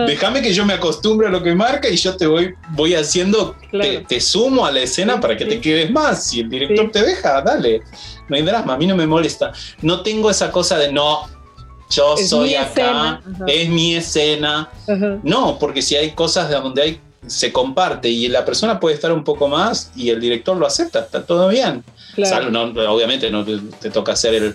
[0.07, 3.57] Déjame que yo me acostumbre a lo que marca y yo te voy, voy haciendo,
[4.09, 6.24] te, sumo a la escena para que te quedes más.
[6.24, 7.82] Si el director te deja, dale,
[8.28, 9.53] no hay drama, a mí no me molesta.
[9.82, 11.28] No tengo esa cosa de no,
[11.91, 14.70] yo soy acá, es mi escena.
[15.22, 19.12] No, porque si hay cosas de donde hay se comparte y la persona puede estar
[19.12, 21.85] un poco más y el director lo acepta, está todo bien.
[22.16, 24.55] obviamente no te toca hacer el,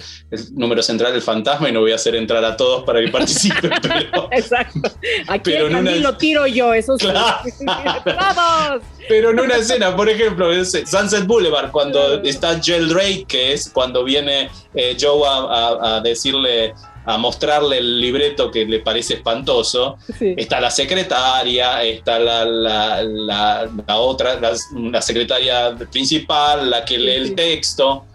[0.53, 3.71] número central del fantasma y no voy a hacer entrar a todos para que participen.
[4.31, 4.79] Exacto.
[5.27, 7.37] Aquí el lo tiro yo, eso claro.
[9.07, 14.03] Pero en una escena, por ejemplo, Sunset Boulevard, cuando está Jill Drake, que es cuando
[14.03, 16.73] viene eh, Joe a decirle
[17.05, 24.39] a mostrarle el libreto que le parece espantoso, está la secretaria, está la, la, otra,
[24.39, 28.05] la, secretaria principal, la que lee el texto.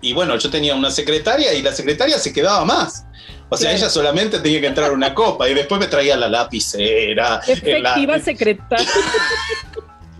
[0.00, 3.04] Y bueno, yo tenía una secretaria y la secretaria se quedaba más.
[3.48, 7.40] O sea, ella solamente tenía que entrar una copa y después me traía la lapicera.
[7.46, 8.88] Efectiva secretaria.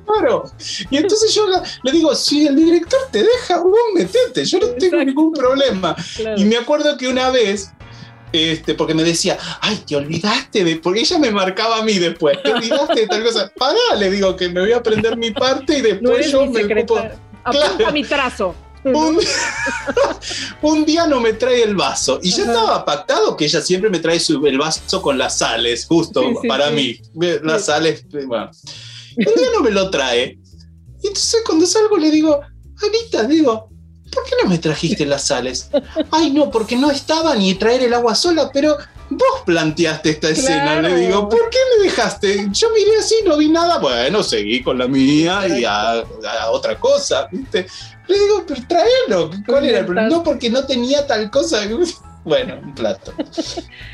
[0.05, 0.45] Claro.
[0.91, 1.47] Y entonces yo
[1.83, 5.97] le digo, si el director te deja, vos metete, yo no tengo ningún problema.
[6.37, 7.73] Y me acuerdo que una vez
[8.33, 12.43] este, porque me decía, ay, te olvidaste de, porque ella me marcaba a mí después,
[12.43, 13.53] te olvidaste de tal cosa.
[13.57, 17.01] Pará, le digo que me voy a aprender mi parte y después yo me ocupo.
[17.93, 18.55] Mi trazo.
[20.63, 24.01] Un, día no me trae el vaso y ya estaba pactado que ella siempre me
[24.01, 27.01] trae el vaso con las sales, justo para mí.
[27.43, 28.51] Las sales, bueno.
[29.17, 30.37] Un día no me lo trae.
[31.03, 32.41] Y entonces cuando salgo le digo,
[32.83, 33.72] Anita, digo,
[34.13, 35.71] ¿por qué no me trajiste las sales?
[36.11, 38.77] Ay, no, porque no estaba ni traer el agua sola, pero
[39.11, 40.81] vos planteaste esta escena.
[40.81, 42.49] Le digo, ¿por qué me dejaste?
[42.53, 43.79] Yo miré así, no vi nada.
[43.79, 46.05] Bueno, seguí con la mía y a,
[46.51, 47.67] otra cosa, ¿viste?
[48.07, 49.31] Le digo, pero tráelo.
[49.47, 50.09] ¿Cuál era el problema?
[50.09, 51.63] No, porque no tenía tal cosa.
[52.25, 53.13] Bueno, un plato.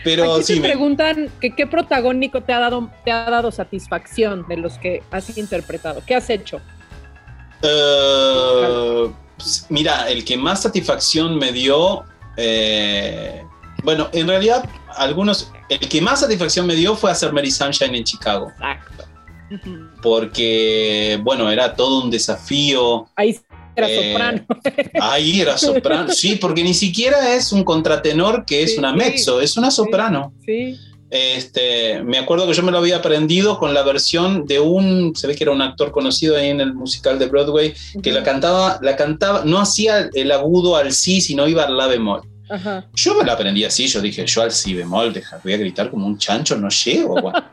[0.05, 0.61] Pero Aquí sí.
[0.61, 5.39] preguntan que qué protagónico te ha dado, te ha dado satisfacción de los que has
[5.39, 6.03] interpretado.
[6.07, 6.61] ¿Qué has hecho?
[7.63, 12.05] Uh, pues, mira, el que más satisfacción me dio,
[12.37, 13.43] eh,
[13.85, 15.51] Bueno, en realidad, algunos.
[15.69, 18.51] El que más satisfacción me dio fue hacer Mary Sunshine en Chicago.
[18.51, 19.05] Exacto.
[20.03, 23.09] Porque, bueno, era todo un desafío.
[23.17, 23.39] Ahí
[23.77, 24.47] era Eh, soprano.
[25.01, 26.13] Ahí era soprano.
[26.13, 30.33] Sí, porque ni siquiera es un contratenor que es Sí, una mezzo, es una soprano.
[30.45, 30.79] Sí.
[31.11, 35.27] Este, me acuerdo que yo me lo había aprendido con la versión de un, se
[35.27, 38.79] ve que era un actor conocido ahí en el musical de Broadway, que la cantaba,
[38.83, 42.23] la cantaba, no hacía el agudo al sí, sino iba al la bemol.
[42.95, 45.91] Yo me la aprendí así, yo dije, yo al si bemol, deja, voy a gritar
[45.91, 47.21] como un chancho, no llego.
[47.21, 47.45] bueno.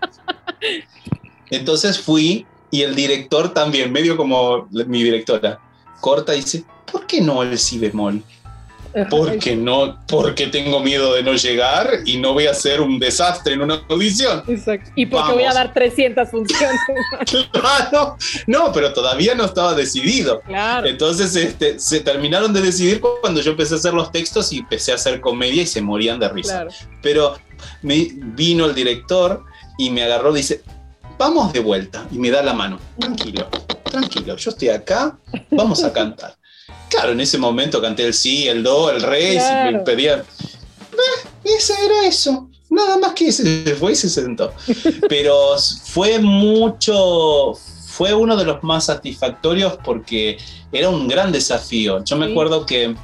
[1.49, 5.59] Entonces fui y el director también, medio como mi directora,
[6.01, 8.21] corta y dice, ¿por qué no el si bemol?
[9.09, 13.53] Porque no, porque tengo miedo de no llegar y no voy a hacer un desastre
[13.53, 14.43] en una audición.
[14.47, 14.89] Exacto.
[14.95, 15.55] Y porque voy a Vamos.
[15.55, 16.79] dar 300 funciones.
[17.51, 18.17] Claro,
[18.47, 20.41] no, pero todavía no estaba decidido.
[20.41, 20.87] claro.
[20.87, 24.91] Entonces este, se terminaron de decidir cuando yo empecé a hacer los textos y empecé
[24.91, 26.53] a hacer comedia y se morían de risa.
[26.53, 26.69] Claro.
[27.01, 27.37] Pero
[27.81, 29.43] me vino el director
[29.77, 30.61] y me agarró y dice,
[31.17, 32.05] vamos de vuelta.
[32.11, 32.79] Y me da la mano.
[32.99, 33.47] Tranquilo,
[33.83, 35.17] tranquilo, yo estoy acá,
[35.51, 36.35] vamos a cantar.
[36.89, 41.29] Claro, en ese momento canté el sí, el do, el re, y me pedían, "Eh,
[41.57, 42.49] ese era eso.
[42.69, 44.53] Nada más que se fue y se sentó.
[45.09, 47.53] Pero fue mucho,
[47.87, 50.37] fue uno de los más satisfactorios porque
[50.71, 52.03] era un gran desafío.
[52.03, 52.31] Yo me Sí.
[52.31, 52.95] acuerdo que,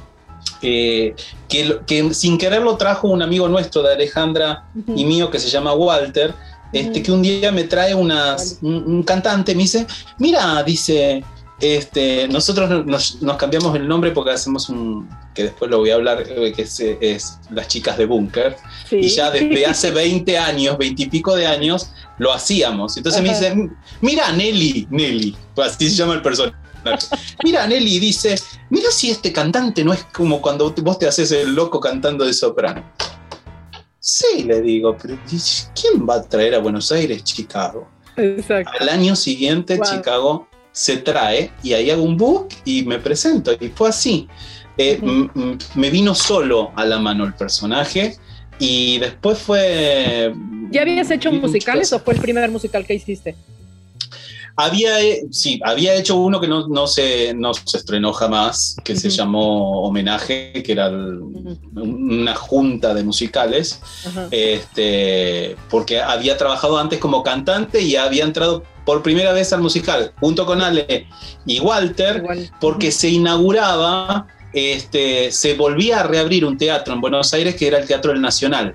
[0.62, 1.14] eh,
[1.48, 4.64] que, sin querer lo trajo un amigo nuestro de Alejandra
[4.94, 6.34] y mío que se llama Walter,
[6.72, 9.86] este, que un día me trae unas, un, un cantante, me dice,
[10.18, 11.22] mira, dice,
[11.62, 15.94] este, nosotros nos, nos cambiamos el nombre porque hacemos un, que después lo voy a
[15.94, 18.56] hablar, eh, que es, es Las Chicas de Búnker,
[18.88, 18.96] Sí.
[18.96, 22.96] y ya desde hace 20 años, 20 y pico de años, lo hacíamos.
[22.96, 23.38] Entonces me Ajá.
[23.38, 26.56] dice, mira Nelly, Nelly, así se llama el personaje.
[27.44, 28.34] Mira Nelly, dice,
[28.68, 32.32] mira si este cantante no es como cuando vos te haces el loco cantando de
[32.32, 32.82] soprano.
[34.00, 35.16] Sí, le digo, pero
[35.80, 37.88] ¿quién va a traer a Buenos Aires Chicago?
[38.16, 38.72] Exacto.
[38.80, 39.86] Al año siguiente Wow.
[39.86, 43.52] Chicago se trae y ahí hago un book y me presento.
[43.60, 44.28] Y fue así.
[44.78, 45.00] Eh,
[45.74, 48.16] me vino solo a la mano el personaje
[48.58, 50.34] y después fue...
[50.70, 53.36] ¿Ya habías hecho musicales o fue el primer musical que hiciste?
[54.56, 58.94] Había, eh, sí, había hecho uno que no, no, se, no se estrenó jamás, que
[58.96, 61.20] se llamó Homenaje, que era el-
[61.74, 63.80] una junta de musicales,
[64.30, 70.12] este, porque había trabajado antes como cantante y había entrado por primera vez al musical,
[70.20, 71.06] junto con Ale
[71.46, 72.50] y Walter, Igual.
[72.60, 77.78] porque se inauguraba, este, se volvía a reabrir un teatro en Buenos Aires que era
[77.78, 78.74] el Teatro del Nacional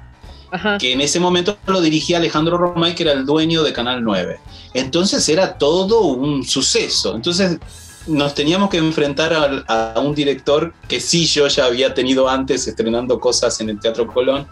[0.52, 0.78] Ajá.
[0.78, 4.40] que en ese momento lo dirigía Alejandro Romay, que era el dueño de Canal 9.
[4.74, 7.16] Entonces era todo un suceso.
[7.16, 7.60] Entonces
[8.08, 9.34] nos teníamos que enfrentar
[9.68, 14.08] a, un director que sí yo ya había tenido antes estrenando cosas en el Teatro
[14.08, 14.48] Colón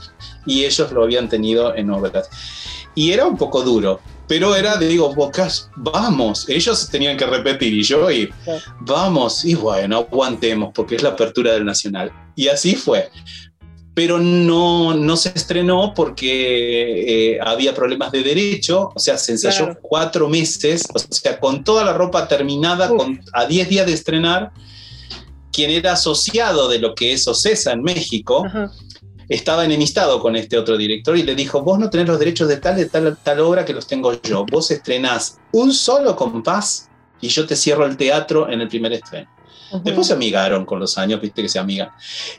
[0.46, 2.30] y ellos lo habían tenido en obras.
[2.94, 7.84] Y era un poco duro, pero era, digo, Bocas, vamos, ellos tenían que repetir y
[7.84, 8.62] yo Claro.
[8.82, 12.12] vamos, y bueno, aguantemos porque es la apertura del Nacional.
[12.36, 13.10] Y así fue
[13.96, 19.66] pero no, no se estrenó porque eh, había problemas de derecho, o sea, se ensayó
[19.66, 19.80] Claro.
[19.82, 24.52] cuatro meses, o sea, con toda la ropa terminada, con, a 10 días de estrenar,
[25.52, 28.70] quien era asociado de lo que es OCESA en México, Ajá.
[29.30, 32.58] estaba enemistado con este otro director y le dijo, vos no tenés los derechos de
[32.58, 36.90] tal, de tal, tal obra que los tengo yo, vos estrenás un solo compás
[37.22, 39.30] y yo te cierro el teatro en el primer estreno.
[39.84, 41.90] Después se amigaron con los años, viste que se amigan.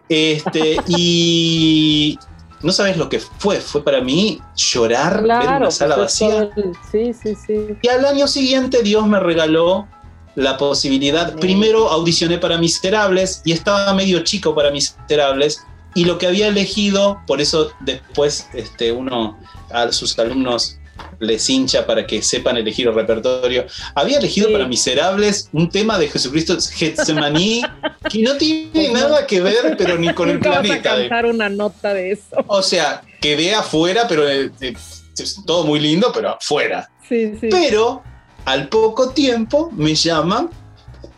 [0.09, 2.19] Este, y
[2.63, 6.51] no sabes lo que fue, fue para mí llorar, ver Claro, una sala vacía.
[6.57, 7.67] el- Sí, sí, sí.
[7.83, 9.87] Y al año siguiente Dios me regaló
[10.35, 11.39] la posibilidad, Sí.
[11.41, 15.65] primero audicioné para Miserables y estaba medio chico para Miserables
[15.95, 19.39] y lo que había elegido, por eso después este, uno
[19.71, 20.79] a sus alumnos
[21.21, 23.67] les hincha para que sepan elegir el repertorio.
[23.95, 24.53] Había elegido Sí.
[24.53, 27.63] para Miserables un tema de Jesucristo Getsemaní
[28.11, 30.97] que no tiene nada que ver, pero ni con el Nunca vas a planeta.
[30.97, 32.37] de- cantar una nota de eso.
[32.47, 34.75] o sea, quedé afuera, pero eh, eh,
[35.19, 36.89] es todo muy lindo, pero afuera.
[37.09, 37.49] Sí, sí.
[37.51, 38.03] Pero
[38.45, 40.51] al poco tiempo me llaman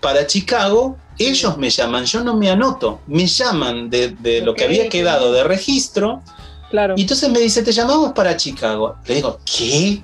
[0.01, 0.97] para Chicago.
[1.19, 3.01] Ellos me llaman, yo no me anoto.
[3.09, 6.23] Me llaman de, de lo que había quedado de registro.
[6.71, 6.95] Claro.
[6.97, 8.97] Y entonces me dice, te llamamos para Chicago.
[9.07, 10.03] Le digo, ¿qué?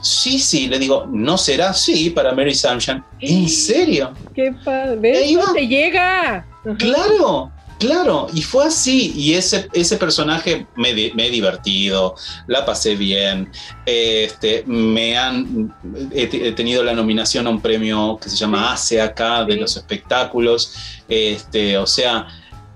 [0.00, 0.68] Sí, sí.
[0.68, 1.72] Le digo, ¿no será?
[1.74, 3.02] Sí, para Mary Sunshine.
[3.20, 4.12] ¿En serio?
[4.34, 5.36] Qué padre.
[5.36, 5.40] Va.
[5.42, 6.46] ¿Cómo te llega?
[6.78, 12.14] Claro, claro, y fue así, y ese, ese personaje me, me he divertido,
[12.46, 13.50] la pasé bien,
[13.86, 15.74] este, me han,
[16.12, 19.54] he, te- he tenido la nominación a un premio que se llama ACE acá, de
[19.54, 19.60] Sí.
[19.60, 20.74] los espectáculos,
[21.08, 22.26] este, o sea,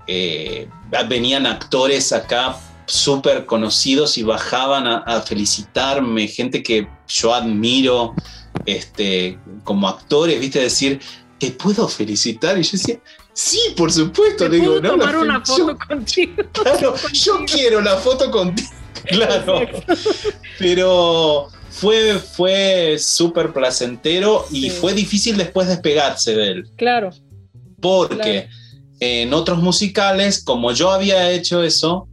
[0.07, 0.67] eh,
[1.07, 8.13] venían actores acá súper conocidos y bajaban a, felicitarme, gente que yo admiro
[8.65, 10.99] este, como actores, viste, decir,
[11.39, 12.57] ¿te puedo felicitar?
[12.57, 12.99] Y yo decía,
[13.33, 16.33] sí, por supuesto, le digo, no, tomar una foto contigo.
[16.51, 18.69] Claro, yo quiero la foto contigo.
[19.05, 19.59] Claro.
[20.59, 26.69] Pero fue, fue súper placentero y fue difícil después despegarse de él.
[26.77, 27.09] Claro.
[27.81, 28.47] Porque
[29.01, 32.07] en otros musicales, como yo había hecho eso,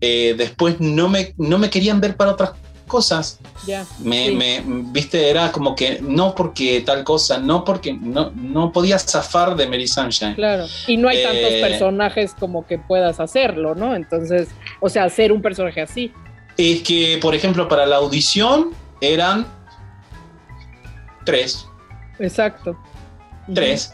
[0.00, 2.52] eh, después no me, no me querían ver para otras
[2.86, 3.40] cosas.
[3.66, 3.84] Ya.
[3.98, 9.56] me, viste, era como que no porque tal cosa, no porque no, no podía zafar
[9.56, 10.34] de Mary Sunshine.
[10.34, 10.66] Claro.
[10.86, 13.94] Y no hay tantos eh, personajes como que puedas hacerlo, ¿no?
[13.94, 14.48] Entonces,
[14.80, 16.12] o sea, hacer un personaje así.
[16.56, 18.70] Es que, por ejemplo, para la audición
[19.00, 19.46] eran
[21.24, 21.66] tres.
[22.18, 22.76] Exacto.
[23.52, 23.92] Tres.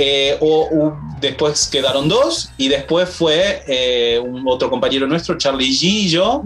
[0.00, 5.82] Eh, o, después quedaron dos y después fue eh, un otro compañero nuestro, Charlie G
[5.82, 6.42] y yo,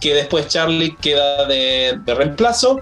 [0.00, 2.80] que después Charlie queda de, reemplazo,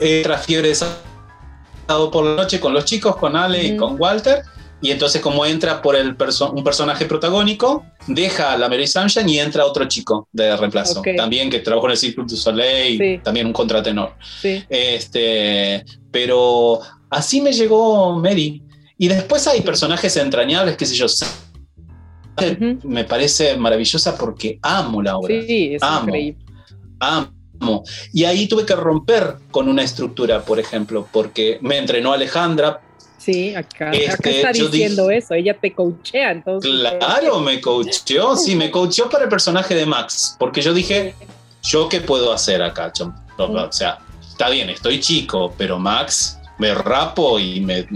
[0.00, 4.00] eh, tras fiebre de sábado por la noche con los chicos, con Ale y con
[4.00, 4.42] Walter,
[4.80, 6.16] y entonces como entra por el
[6.52, 11.50] un personaje protagónico, deja a la Mary Sunshine y entra otro chico de reemplazo, también
[11.50, 14.14] que trabajó en el Cirque du Soleil, también un contratenor.
[14.42, 18.60] Este, pero así me llegó Mary.
[18.96, 21.06] Y después hay personajes entrañables, qué sé yo.
[22.84, 25.34] Me parece maravillosa porque amo la obra.
[25.46, 26.44] Sí, es amo, increíble.
[27.00, 27.84] Amo.
[28.12, 32.80] Y ahí tuve que romper con una estructura, por ejemplo, porque me entrenó Alejandra.
[33.16, 36.70] Sí, acá, este, está diciendo eso, ella te coachea, entonces.
[36.98, 41.14] Claro, me coacheó, sí, me coacheó para el personaje de Max, porque yo dije,
[41.62, 42.92] ¿yo qué puedo hacer acá?
[43.38, 47.86] O sea, está bien, estoy chico, pero Max me rapo y me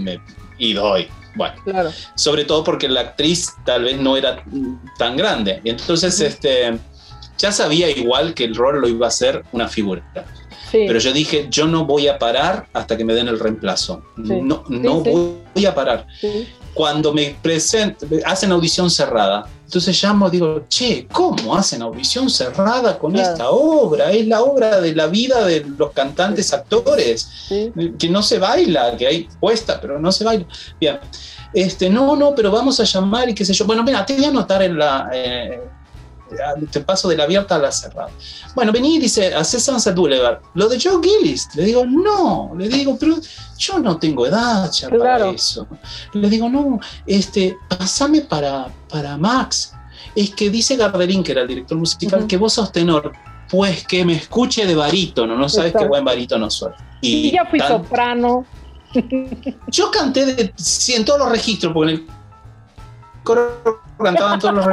[0.59, 1.07] y doy.
[1.35, 1.91] Bueno, claro.
[2.15, 4.43] sobre todo porque la actriz tal vez no era
[4.97, 5.61] tan grande.
[5.63, 6.77] Entonces, este,
[7.37, 10.03] ya sabía igual que el rol lo iba a hacer una figura.
[10.71, 14.03] Pero yo dije, yo no voy a parar hasta que me den el reemplazo.
[14.17, 16.05] No, no voy a parar.
[16.73, 19.47] Cuando me presento, hacen audición cerrada.
[19.69, 24.11] Entonces llamo, digo, che, ¿cómo hacen audición cerrada con esta obra?
[24.11, 27.29] Es la obra de la vida de los cantantes actores,
[27.99, 30.47] que no se baila, que hay puesta, pero no se baila.
[30.79, 30.99] Bien,
[31.53, 33.65] este, no, no, pero vamos a llamar y qué sé yo.
[33.65, 35.07] Bueno, mira, te voy a anotar en la...
[35.13, 35.61] Eh,
[36.71, 38.09] te paso de la abierta a la cerrada.
[38.55, 40.39] Bueno, vení y dice, hace Sunset Boulevard.
[40.53, 41.49] Lo de Joe Gillis.
[41.55, 42.51] Le digo, no.
[42.57, 43.15] Le digo, pero
[43.57, 45.67] yo no tengo edad ya para eso.
[46.13, 49.73] Le digo, no, este, pasame para, para Max.
[50.15, 53.11] Es que dice Garderín, que era el director musical, que vos sos tenor.
[53.49, 56.71] Pues que me escuche de barítono, no sabes qué buen barítono soy.
[57.01, 58.45] Y ya fui soprano.
[59.67, 60.53] Yo canté de,
[60.89, 62.07] en todos los registros, porque en el
[63.23, 64.65] coro cantaban todos los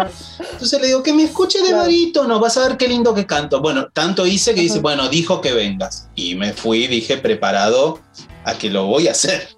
[0.53, 3.61] Entonces le digo, que me escuche de barítono, vas a ver qué lindo que canto.
[3.61, 6.09] Bueno, tanto hice que dice, bueno, dijo que vengas.
[6.14, 8.01] Y me fui, dije, preparado
[8.45, 9.57] a que lo voy a hacer.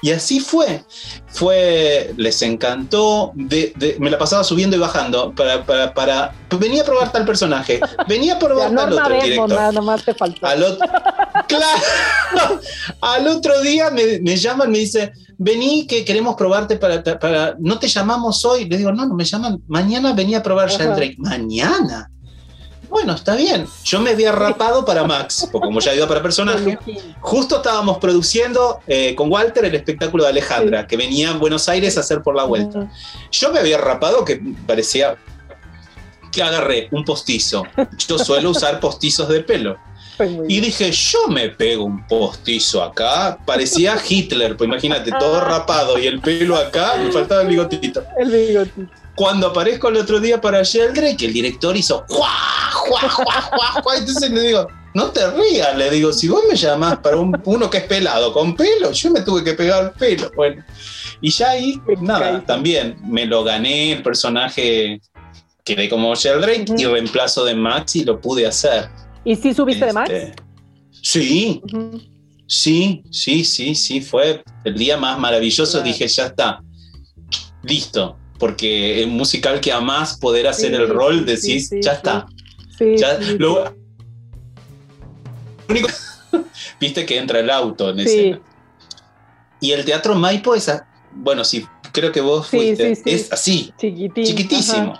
[0.00, 0.84] Y así fue.
[1.26, 3.32] Fue, les encantó.
[3.34, 8.34] me la pasaba subiendo y bajando para, para, para venía a probar tal personaje, venía
[8.34, 9.48] a probar tal otro.
[9.48, 10.46] Nada más te faltó.
[10.46, 10.86] Al otro,
[11.48, 12.60] claro,
[13.00, 17.78] al otro día me, me llaman, me dice, vení que queremos probarte para, para, no
[17.78, 18.68] te llamamos hoy.
[18.68, 21.16] Le digo, no, no me llaman, mañana venía a probar Sheldrake.
[21.18, 22.10] Mañana.
[22.90, 23.66] Bueno, está bien.
[23.84, 26.78] Yo me había rapado para Max, porque como ya iba para personaje,
[27.20, 31.96] justo estábamos produciendo eh, con Walter el espectáculo de Alejandra, que venía a Buenos Aires
[31.98, 32.90] a hacer por la vuelta.
[33.30, 35.16] Yo me había rapado que parecía
[36.32, 37.64] que agarré un postizo.
[38.08, 39.76] Yo suelo usar postizos de pelo.
[40.48, 43.38] Y dije, yo me pego un postizo acá.
[43.44, 48.02] Parecía Hitler, pues imagínate, todo rapado y el pelo acá, me faltaba el bigotito.
[48.18, 48.92] El bigotito.
[49.14, 52.28] Cuando aparezco el otro día para Sheldrake, el director hizo ¡Juá,
[52.72, 53.96] juá, juá, juá!
[53.96, 57.68] Entonces le digo, no te rías, le digo, si vos me llamás para un, uno
[57.68, 60.30] que es pelado con pelo, yo me tuve que pegar el pelo.
[60.34, 60.64] Bueno,
[61.20, 65.00] y ya ahí, nada, también me lo gané el personaje,
[65.64, 68.88] quedé como Sheldrake y reemplazo de Max y lo pude hacer.
[69.28, 69.90] ¿Y sí subiste de?
[69.90, 70.42] Este,
[71.02, 71.62] sí,
[72.46, 75.82] sí, sí, sí, sí, fue el día más maravilloso.
[75.82, 76.62] Dije, ya está,
[77.62, 82.26] listo, porque un musical que amás poder hacer el rol, decís, ya está.
[82.80, 83.76] Ya, lo,
[85.68, 85.88] único,
[86.80, 88.40] viste que entra el auto en escena.
[89.60, 90.72] Y el teatro Maipo es,
[91.12, 94.98] bueno, sí, creo que vos fuiste, es así, chiquitísimo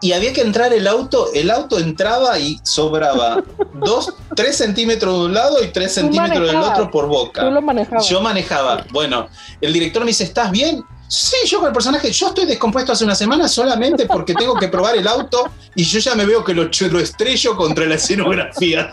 [0.00, 3.42] y había que entrar el auto, el auto entraba y sobraba
[3.74, 7.42] dos, tres centímetros de un lado y tres centímetros del otro por boca.
[7.42, 8.08] Tú lo manejabas.
[8.08, 8.84] Yo manejaba.
[8.92, 9.28] Bueno,
[9.60, 10.84] el director me dice, ¿estás bien?
[11.08, 14.66] Sí, yo con el personaje, yo estoy descompuesto hace una semana solamente porque tengo que
[14.66, 18.92] probar el auto y yo ya me veo que lo, lo estrello contra la escenografía.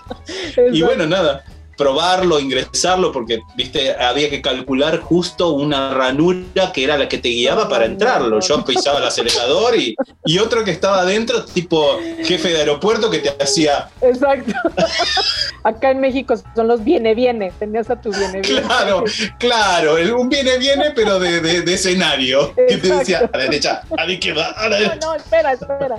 [0.71, 1.43] Y bueno, nada,
[1.77, 7.29] probarlo, ingresarlo, porque viste, había que calcular justo una ranura que era la que te
[7.29, 8.39] guiaba para entrarlo.
[8.39, 9.95] Yo pisaba el acelerador y,
[10.25, 13.89] y otro que estaba adentro, tipo jefe de aeropuerto que te hacía.
[14.01, 14.53] Exacto.
[15.63, 17.51] Acá en México son los viene, viene.
[17.57, 18.61] Tenías a tu viene, viene.
[18.61, 19.03] Claro,
[19.39, 22.53] claro, un viene, viene, pero de, de, escenario.
[22.55, 24.95] Que te decía a la derecha, a la izquierda, a la derecha.
[25.01, 25.97] No, no, espera, espera.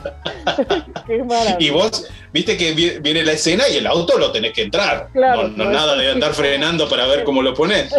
[1.07, 1.57] Qué maravilla.
[1.59, 5.09] Y vos, viste que viene la escena y el auto lo tenés que entrar.
[5.13, 5.49] Claro.
[5.49, 7.93] No, nada de andar frenando para ver cómo lo pones.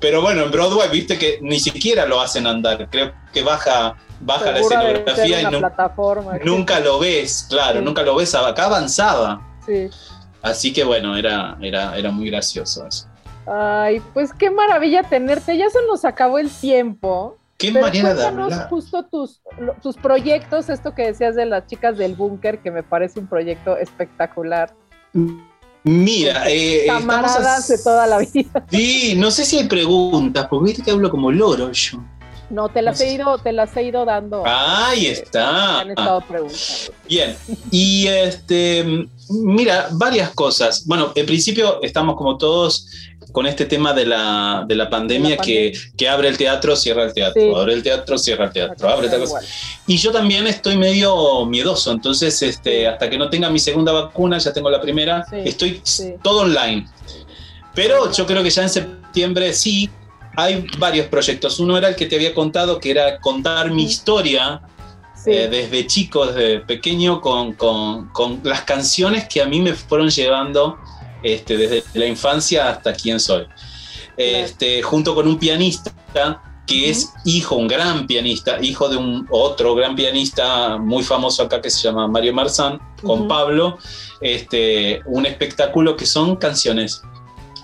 [0.00, 2.88] Pero bueno, en Broadway viste que ni siquiera lo hacen andar.
[2.90, 5.46] Creo que baja, baja la escenografía y
[6.44, 8.34] nunca lo ves, claro, nunca lo ves.
[8.34, 9.40] Acá avanzaba.
[9.64, 9.88] Sí.
[10.42, 13.06] Así que bueno, era, era, era muy gracioso eso.
[13.46, 15.56] Ay, pues qué maravilla tenerte.
[15.56, 17.36] Ya se nos acabó el tiempo.
[17.56, 18.68] Qué manera de hablar.
[18.68, 19.40] justo tus,
[19.80, 23.76] tus proyectos, esto que decías de las chicas del búnker, que me parece un proyecto
[23.76, 24.74] espectacular.
[25.84, 28.64] Mira, eh, camaradas de toda la vida.
[28.70, 31.98] Sí, no sé si hay preguntas, porque viste que hablo como loro yo.
[32.50, 34.44] No, te las, he, ido, te las he ido dando.
[34.46, 35.80] Ahí está.
[35.80, 36.64] han estado preguntando.
[37.08, 37.36] Bien,
[37.70, 40.86] y este, mira, varias cosas.
[40.86, 42.86] Bueno, en principio estamos como todos
[43.32, 47.14] con este tema de la, de la pandemia, Que, que, abre el teatro, cierra el
[47.14, 49.36] teatro, abre el teatro, cierra el teatro, abre el teatro.
[49.86, 54.38] Y yo también estoy medio miedoso, entonces este, hasta que no tenga mi segunda vacuna,
[54.38, 55.82] ya tengo la primera, estoy
[56.22, 56.86] todo online.
[57.74, 59.90] Pero yo creo que ya en septiembre sí,
[60.36, 61.58] hay varios proyectos.
[61.60, 64.62] Uno era el que te había contado, que era contar mi historia
[65.26, 70.10] eh, desde chico, desde pequeño, con, con, con, las canciones que a mí me fueron
[70.10, 70.76] llevando
[71.24, 73.46] este, desde la infancia hasta quién soy.
[74.16, 75.92] Este, junto con un pianista
[76.66, 81.60] que es hijo, un gran pianista, hijo de un otro gran pianista muy famoso acá
[81.60, 83.78] que se llama Mario Marzán, con Pablo,
[84.20, 87.02] este, un espectáculo que son canciones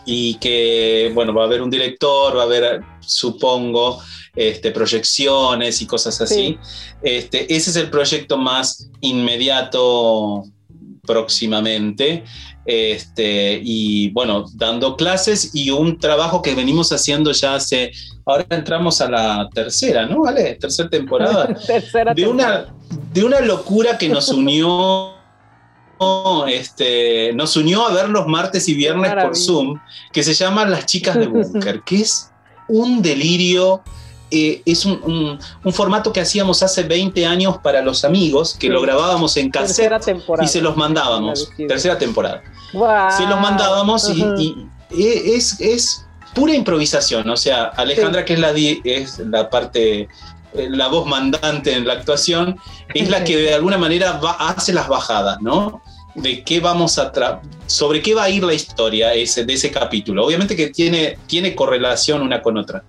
[0.04, 4.02] y que, bueno, va a haber un director, va a haber, supongo,
[4.34, 6.58] este, proyecciones y cosas así.
[7.02, 10.44] Este, ese es el proyecto más inmediato
[11.10, 12.22] próximamente.
[12.64, 17.90] Este, y bueno, dando clases y un trabajo que venimos haciendo ya hace,
[18.24, 20.20] ahora entramos a la tercera, ¿no?
[20.20, 20.54] ¿Vale?
[20.54, 21.52] Tercera temporada.
[21.66, 22.66] tercera de, Una,
[23.12, 25.14] de una locura que nos unió.
[26.48, 29.78] Este, nos unió a ver los martes y viernes por Zoom,
[30.12, 32.30] que se llama Las Chicas de Bunker, que es
[32.68, 33.82] un delirio
[34.30, 35.38] eh, es un,
[35.72, 39.92] formato que hacíamos hace 20 años para los amigos, que lo grabábamos en cassette
[40.42, 41.50] y se los mandábamos.
[41.56, 42.42] Tercera temporada.
[43.16, 44.56] Se los mandábamos y,
[44.90, 47.28] es, es, pura improvisación.
[47.28, 50.08] O sea, Alejandra, que es la, es la parte
[50.52, 52.58] eh, la voz mandante en la actuación,
[52.92, 55.82] es la que de alguna manera hace las bajadas, ¿no?
[56.14, 57.12] De qué vamos a
[57.66, 60.26] sobre qué va a ir la historia ese, de ese capítulo.
[60.26, 62.82] Obviamente que tiene, tiene correlación una con otra.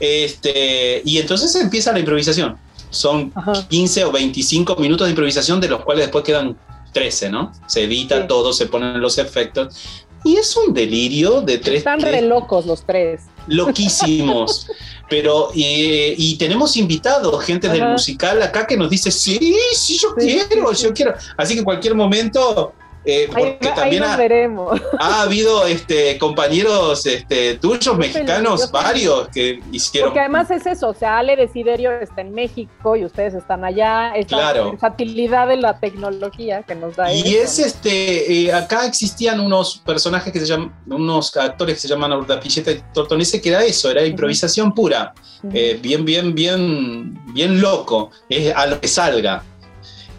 [0.00, 2.56] Este, y entonces empieza la improvisación.
[2.90, 3.32] Son
[3.68, 6.56] 15 o 25 minutos de improvisación, de los cuales después quedan
[6.92, 7.52] 13, ¿no?
[7.66, 9.76] Se edita todo, se ponen los efectos.
[10.24, 11.78] Y es un delirio de tres.
[11.78, 13.22] Están re locos los tres.
[13.46, 14.66] Loquísimos.
[15.10, 20.72] Pero, y tenemos invitados, gente del musical acá que nos dice, sí, sí, yo quiero,
[20.72, 21.14] yo quiero.
[21.36, 22.72] Así que en cualquier momento
[23.04, 24.80] eh, porque también ha, veremos.
[24.98, 30.10] ha, habido este, compañeros este, tuyos mexicanos, varios que hicieron.
[30.10, 34.14] Porque además es eso, o sea, Ale Desiderio está en México y ustedes están allá.
[34.14, 34.70] Esa claro.
[34.72, 37.12] versatilidad de la tecnología que nos da.
[37.12, 41.88] Y es este, eh, acá existían unos personajes que se llaman, unos actores que se
[41.88, 45.12] llaman Urdapilleta y Tortonese, que era eso, era improvisación pura.
[45.52, 48.10] Eh, bien, bien, bien, bien loco.
[48.30, 49.42] Es a lo que salga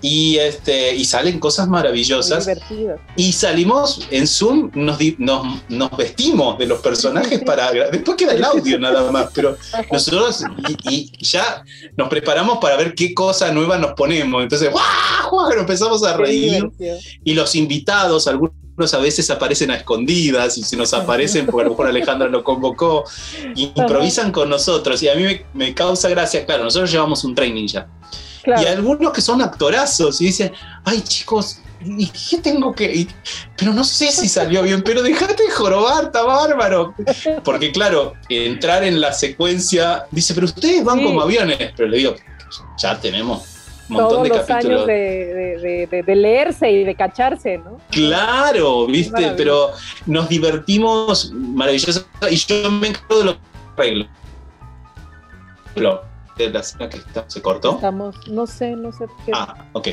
[0.08, 2.48] y, este, y salen cosas maravillosas.
[3.16, 5.00] Y salimos en Zoom, nos,
[5.68, 7.72] nos, vestimos de los personajes para...
[7.92, 9.58] Después queda el audio nada más, pero
[9.92, 10.44] nosotros
[10.88, 11.64] y, ya
[11.98, 14.44] nos preparamos para ver qué cosa nueva nos ponemos.
[14.44, 15.52] Entonces, ¡guau!
[15.58, 16.70] empezamos a reír.
[17.24, 21.64] Y los invitados, algunos a veces aparecen a escondidas y si nos aparecen, porque a
[21.64, 23.06] lo mejor Alejandra lo convocó,
[23.56, 25.02] improvisan con nosotros.
[25.02, 27.88] Y a mí me, me causa gracia, claro, nosotros llevamos un training ya.
[28.46, 30.52] Y algunos que son actorazos y dicen,
[30.84, 33.08] ay chicos, ¿y qué tengo que...?
[33.58, 36.94] pero no sé si salió bien, pero dejate de jorobar, está bárbaro.
[37.44, 42.16] Porque claro, entrar en la secuencia, dice, pero ustedes van como aviones, pero le digo,
[42.78, 43.56] ya tenemos
[43.90, 44.88] un montón de capítulos.
[44.88, 47.80] de, de, leerse y de cacharse, ¿no?
[47.92, 49.72] Claro, viste, pero
[50.06, 53.38] nos divertimos maravilloso y yo me encargo de los
[53.78, 54.08] arreglos
[56.38, 57.76] de la que se cortó?
[57.76, 59.32] Estamos, no sé, no sé qué.
[59.34, 59.90] Ah, ok.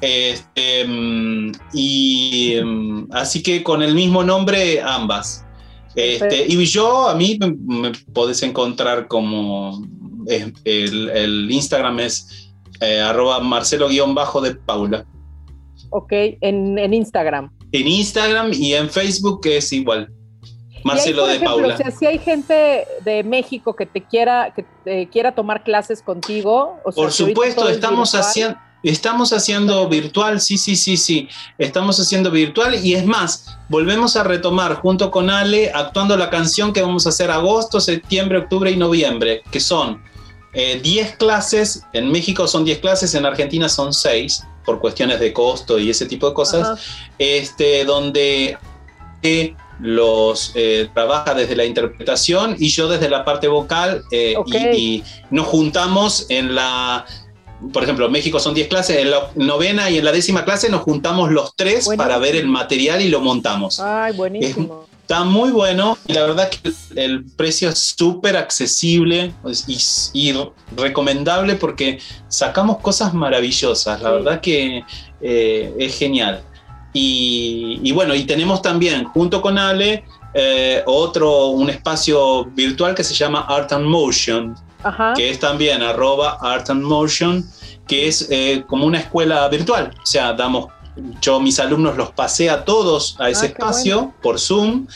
[0.00, 5.44] Este, mm, y mm, así que con el mismo nombre, ambas.
[5.94, 9.82] Este, y yo, a mí me, podés encontrar como
[10.26, 10.54] el,
[11.10, 12.48] el Instagram es
[12.80, 15.04] eh, arroba marcelo-bajo de Paula.
[15.90, 17.50] Ok, en, en, Instagram.
[17.72, 20.12] En Instagram y en Facebook es igual.
[20.84, 21.74] Marcelo de Paula.
[21.74, 26.02] O sea, si hay gente de México que te quiera, que te quiera tomar clases
[26.02, 26.78] contigo.
[26.84, 31.28] O Por supuesto, estamos haciendo Estamos haciendo virtual, sí, sí, sí, sí.
[31.58, 36.72] Estamos haciendo virtual y es más, volvemos a retomar junto con Ale actuando la canción
[36.72, 40.00] que vamos a hacer agosto, septiembre, octubre y noviembre, que son
[40.52, 45.32] 10 eh, clases, en México son 10 clases, en Argentina son 6 por cuestiones de
[45.32, 46.80] costo y ese tipo de cosas,
[47.18, 48.58] este, donde
[49.22, 55.46] eh, los eh, trabaja desde la interpretación y yo desde la parte vocal y nos
[55.46, 57.06] juntamos en la
[57.72, 60.82] por ejemplo, México son 10 clases, en la novena y en la décima clase nos
[60.82, 63.80] juntamos los tres para ver el material y lo montamos.
[63.80, 64.86] Ay, buenísimo.
[65.02, 69.32] está muy bueno y la verdad que el precio es súper accesible
[70.14, 70.34] y,
[70.76, 71.98] recomendable porque
[72.28, 74.00] sacamos cosas maravillosas.
[74.02, 74.84] La verdad que
[75.20, 76.42] eh, es genial.
[76.92, 83.14] Y, bueno, y tenemos también junto con Ale eh, otro, un espacio virtual que se
[83.14, 84.56] llama Art and Motion
[85.16, 87.44] que es también arroba Art and Motion,
[87.88, 89.90] que es eh, como una escuela virtual.
[90.00, 90.68] O sea, damos,
[91.20, 94.86] yo mis alumnos los pasé a todos a ese ah, espacio por Zoom.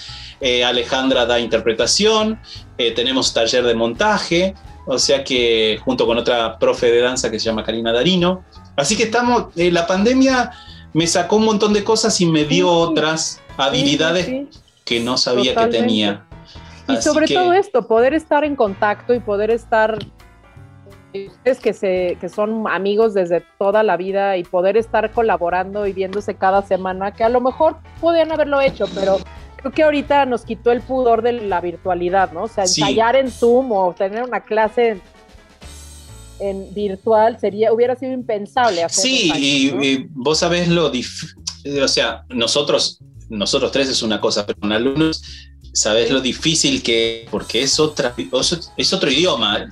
[0.41, 2.41] Eh, Alejandra da interpretación,
[2.77, 4.55] tenemos taller de montaje,
[4.87, 8.45] o sea que junto con otra profe de danza que se llama Karina Darino.
[8.77, 10.51] Así que estamos, la pandemia
[10.93, 14.49] me sacó un montón de cosas y me dio otras habilidades
[14.85, 16.27] que no sabía que tenía.
[16.89, 19.99] Y sobre todo esto, poder estar en contacto y poder estar
[21.45, 25.93] es que, se, que son amigos desde toda la vida y poder estar colaborando y
[25.93, 29.19] viéndose cada semana, que a lo mejor podían haberlo hecho, pero
[29.57, 32.45] creo que ahorita nos quitó el pudor de la virtualidad, ¿no?
[32.45, 35.01] O sea, ensayar en Zoom o tener una clase
[36.43, 38.83] en, virtual sería, hubiera sido impensable.
[38.89, 44.59] sí, y, vos sabés lo difícil, o sea, nosotros, nosotros tres es una cosa, pero
[44.61, 45.23] con alumnos
[45.73, 48.15] sabes lo difícil que porque es otra
[48.77, 49.67] es otro idioma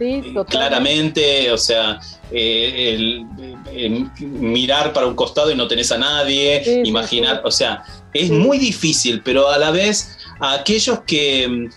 [0.49, 2.01] claramente o sea
[2.31, 3.23] eh,
[4.21, 9.21] mirar para un costado y no tenés a nadie imaginar o sea es muy difícil
[9.23, 11.69] pero a la vez a aquellos que,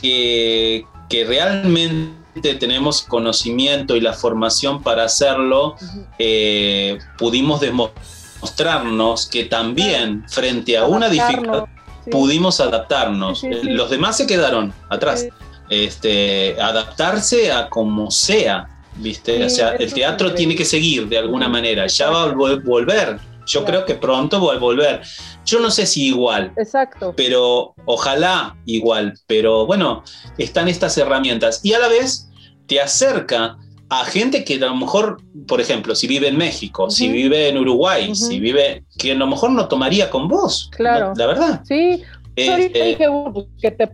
[0.00, 5.76] que, realmente tenemos conocimiento y la formación para hacerlo
[6.18, 11.66] eh, pudimos demostrarnos que también frente a una dificultad
[12.10, 13.42] pudimos adaptarnos.
[13.62, 15.26] Los demás se quedaron atrás.
[15.68, 19.44] Este, adaptarse a como sea, ¿viste?
[19.44, 21.86] o sea, el teatro tiene que seguir de alguna manera.
[21.86, 23.18] Ya va a volver.
[23.46, 25.02] Yo creo que pronto va a volver.
[25.44, 26.52] Yo no sé si igual.
[26.56, 27.14] Exacto.
[27.16, 29.14] Pero ojalá igual.
[29.26, 30.02] Pero bueno,
[30.36, 31.60] están estas herramientas.
[31.62, 32.25] Y a la vez
[32.66, 33.56] te acerca
[33.88, 37.58] a gente que a lo mejor, por ejemplo, si vive en México, si vive en
[37.58, 40.70] Uruguay, si vive, que a lo mejor no tomaría con vos.
[40.76, 41.12] Claro.
[41.16, 41.60] la verdad.
[41.64, 42.02] Sí.
[42.34, 43.90] Este, dije uh, que te,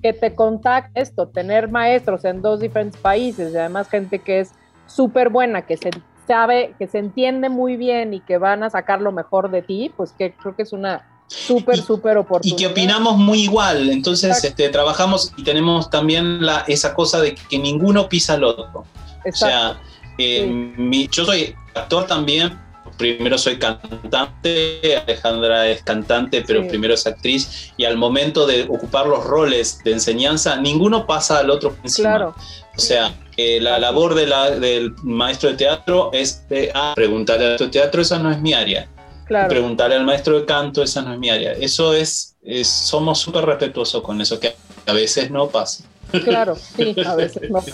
[0.00, 4.52] que te contacte esto, tener maestros en dos diferentes países y además gente que es
[4.86, 5.90] súper buena, que se
[6.26, 9.90] sabe, que se entiende muy bien y que van a sacar lo mejor de ti,
[9.96, 12.58] pues que creo que es una súper, súper oportunidad.
[12.58, 17.34] Y que opinamos muy igual, entonces este, trabajamos y tenemos también la, esa cosa de
[17.34, 18.84] que ninguno pisa al otro.
[19.24, 19.80] O sea,
[20.18, 22.58] eh, yo soy actor también,
[22.96, 29.06] primero soy cantante, Alejandra es cantante, pero primero es actriz, y al momento de ocupar
[29.06, 32.10] los roles de enseñanza, ninguno pasa al otro encima.
[32.10, 32.34] Claro.
[32.76, 37.56] O sea, eh, la labor de la, del maestro de teatro es de ah, preguntarle
[37.58, 38.88] al teatro, esa no es mi área.
[39.24, 39.48] Claro.
[39.48, 41.52] Preguntarle al maestro de canto, esa no es mi área.
[41.52, 44.54] Eso es, es somos súper respetuosos con eso, que
[44.86, 45.84] a veces no pasa.
[46.24, 47.66] Claro, sí, a veces nos,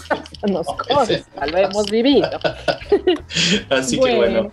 [0.48, 0.66] nos
[1.50, 2.28] lo hemos vivido.
[3.70, 4.52] Así que bueno.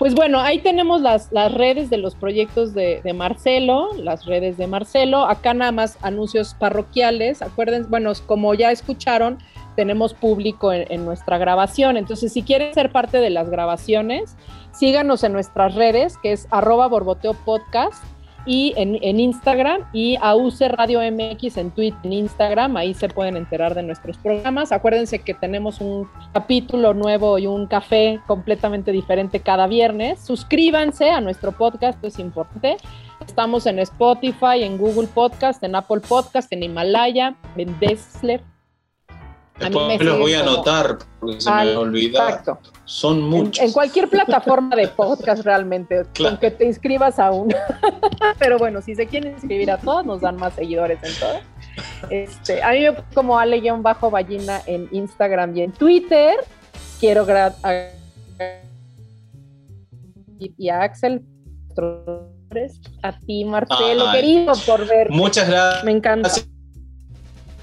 [0.00, 4.66] Pues bueno, ahí tenemos las, las redes de los proyectos de, Marcelo, las redes de
[4.66, 5.26] Marcelo.
[5.26, 7.42] Acá nada más anuncios parroquiales.
[7.42, 9.36] Acuérdense, bueno, como ya escucharon,
[9.80, 11.96] tenemos público en, nuestra grabación.
[11.96, 14.36] Entonces, si quieren ser parte de las grabaciones,
[14.72, 18.04] síganos en nuestras redes, que es arroba borboteo podcast
[18.44, 23.38] y en, Instagram y a UC Radio MX en Twitter, en Instagram, ahí se pueden
[23.38, 24.70] enterar de nuestros programas.
[24.70, 30.20] Acuérdense que tenemos un capítulo nuevo y un café completamente diferente cada viernes.
[30.20, 32.76] Suscríbanse a nuestro podcast, es importante.
[33.26, 38.42] Estamos en Spotify, en Google Podcast, en Apple Podcast, en Himalaya, en Dessler,
[39.60, 42.18] Después los voy a anotar porque se me olvidó.
[42.22, 42.58] Exacto.
[42.84, 43.64] Son muchos.
[43.64, 46.36] En, cualquier plataforma de podcast realmente, claro.
[46.36, 47.54] con que te inscribas a uno.
[48.38, 51.40] Pero bueno, si se quieren inscribir a todos, nos dan más seguidores en todo.
[52.10, 52.84] Este, a mí
[53.14, 56.36] como Ale-Ballina en Instagram y en Twitter.
[56.98, 57.26] Quiero
[60.38, 61.22] y a Axel
[63.02, 65.10] a ti, Marcelo, querido, por ver.
[65.10, 65.84] Muchas gracias.
[65.84, 66.30] Me encanta.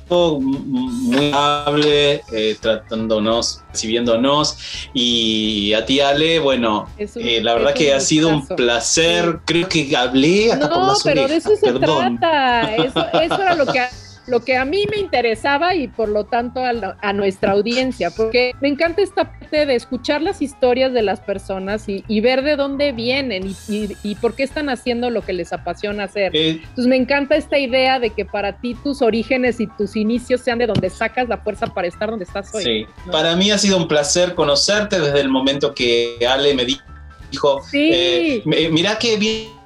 [0.09, 4.57] Muy amable, eh, tratándonos, recibiéndonos.
[4.93, 9.39] Y a ti, Ale, bueno, eh, la verdad que ha sido un placer.
[9.45, 12.75] Creo que hablé hasta por las pero de eso se trata.
[12.75, 13.81] Eso, eso era lo que
[14.27, 18.67] lo que a mí me interesaba y por lo tanto a, nuestra audiencia, porque me
[18.67, 23.55] encanta esta parte de escuchar las historias de las personas y, ver de dónde vienen
[23.67, 26.35] y, por qué están haciendo lo que les apasiona hacer.
[26.35, 30.59] Entonces me encanta esta idea de que para ti tus orígenes y tus inicios sean
[30.59, 32.63] de donde sacas la fuerza para estar donde estás hoy.
[32.63, 37.61] Sí, para mí ha sido un placer conocerte desde el momento que Ale me dijo,
[37.69, 37.89] sí.
[37.93, 39.57] Eh, mira que bien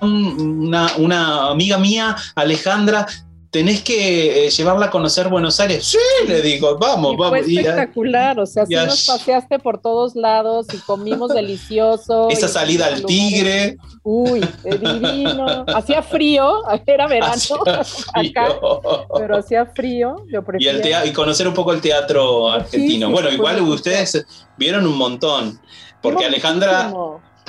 [0.00, 3.06] una, una, amiga mía, Alejandra,
[3.52, 5.84] tenés que eh, llevarla a conocer Buenos Aires.
[5.84, 7.28] Sí, le digo, vamos, vamos.
[7.28, 12.30] Fue espectacular, o sea, sí nos paseaste por todos lados y comimos delicioso.
[12.30, 13.76] Esa salida al tigre.
[14.02, 15.66] Uy, divino.
[15.68, 17.34] Hacía frío, era verano
[18.14, 18.58] acá,
[19.18, 20.24] pero hacía frío.
[20.32, 23.10] Yo y, el y conocer un poco el teatro argentino.
[23.10, 24.26] bueno, igual ustedes
[24.56, 25.60] vieron un montón,
[26.00, 26.90] porque Alejandra...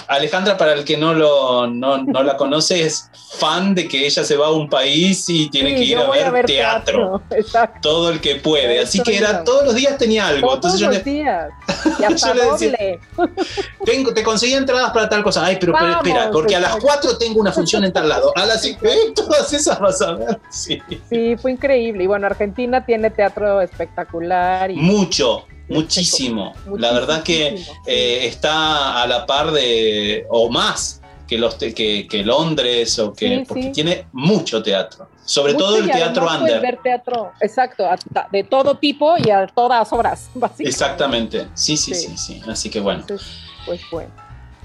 [0.08, 4.36] Alejandra, para el que no, lo, no, la conoce, es fan de que ella se
[4.36, 7.22] va a un país y tiene que ir a ver, teatro.
[7.82, 8.80] Todo el que puede.
[8.80, 10.60] Así que era todos los días tenía algo.
[10.60, 11.50] Todos Entonces los días.
[12.00, 13.00] Y hasta doble.
[13.86, 15.46] tengo, te conseguí entradas para tal cosa.
[15.46, 18.32] Ay, pero, espera, porque a las 4 tengo una función en tal lado.
[18.36, 18.80] A las 5,
[19.16, 20.40] todas esas vas a ver.
[20.50, 20.82] Sí.
[21.10, 22.06] sí, fue increíble.
[22.06, 24.72] Y bueno, Argentina tiene teatro espectacular.
[24.72, 24.76] Y...
[24.76, 25.46] Mucho.
[25.74, 26.54] Muchísimo.
[26.78, 32.24] La verdad que eh, está a la par de, o más que, los que, que
[32.24, 35.08] Londres, o que, porque tiene mucho teatro.
[35.26, 36.62] Sobre todo el teatro under.
[36.62, 37.86] ver teatro, exacto,
[38.32, 40.70] de todo tipo y a todas horas, básicamente.
[40.70, 42.42] Exactamente, sí, sí, sí, sí.
[42.48, 43.04] Así que bueno.
[43.66, 44.12] pues bueno.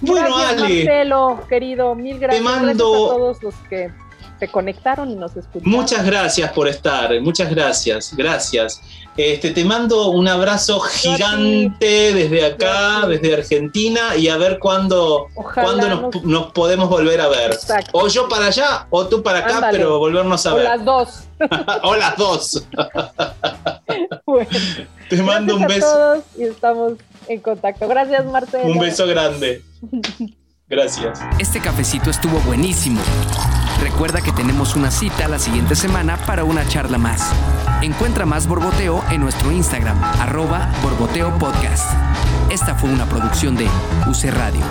[0.01, 2.45] Bueno, gracias, Marcelo, querido, mil gracias.
[2.45, 2.73] Te mando...
[2.73, 3.91] a todos los que
[4.39, 5.71] se conectaron y nos escucharon.
[5.71, 8.81] Muchas gracias por estar, muchas gracias, gracias.
[9.19, 16.13] Este, te mando un abrazo gigante desde acá, desde Argentina, y a ver cuándo, cuándo
[16.23, 17.59] nos, podemos volver a ver.
[17.91, 20.69] O yo para allá, o tú para acá, pero volvernos a ver.
[20.69, 21.25] O las dos.
[21.83, 22.65] o las dos.
[25.11, 25.87] te mando un beso.
[25.89, 26.93] A todos y estamos
[27.27, 27.89] en contacto.
[27.89, 28.67] Gracias, Marcelo.
[28.67, 29.65] Un beso grande.
[30.69, 31.19] Gracias.
[31.41, 33.01] Este cafecito estuvo buenísimo.
[33.81, 37.33] Recuerda que tenemos una cita la siguiente semana para una charla más.
[37.81, 41.85] Encuentra más Borboteo en nuestro Instagram, arroba Borboteo Podcast.
[42.51, 43.67] Esta fue una producción de
[44.07, 44.65] UC Radio.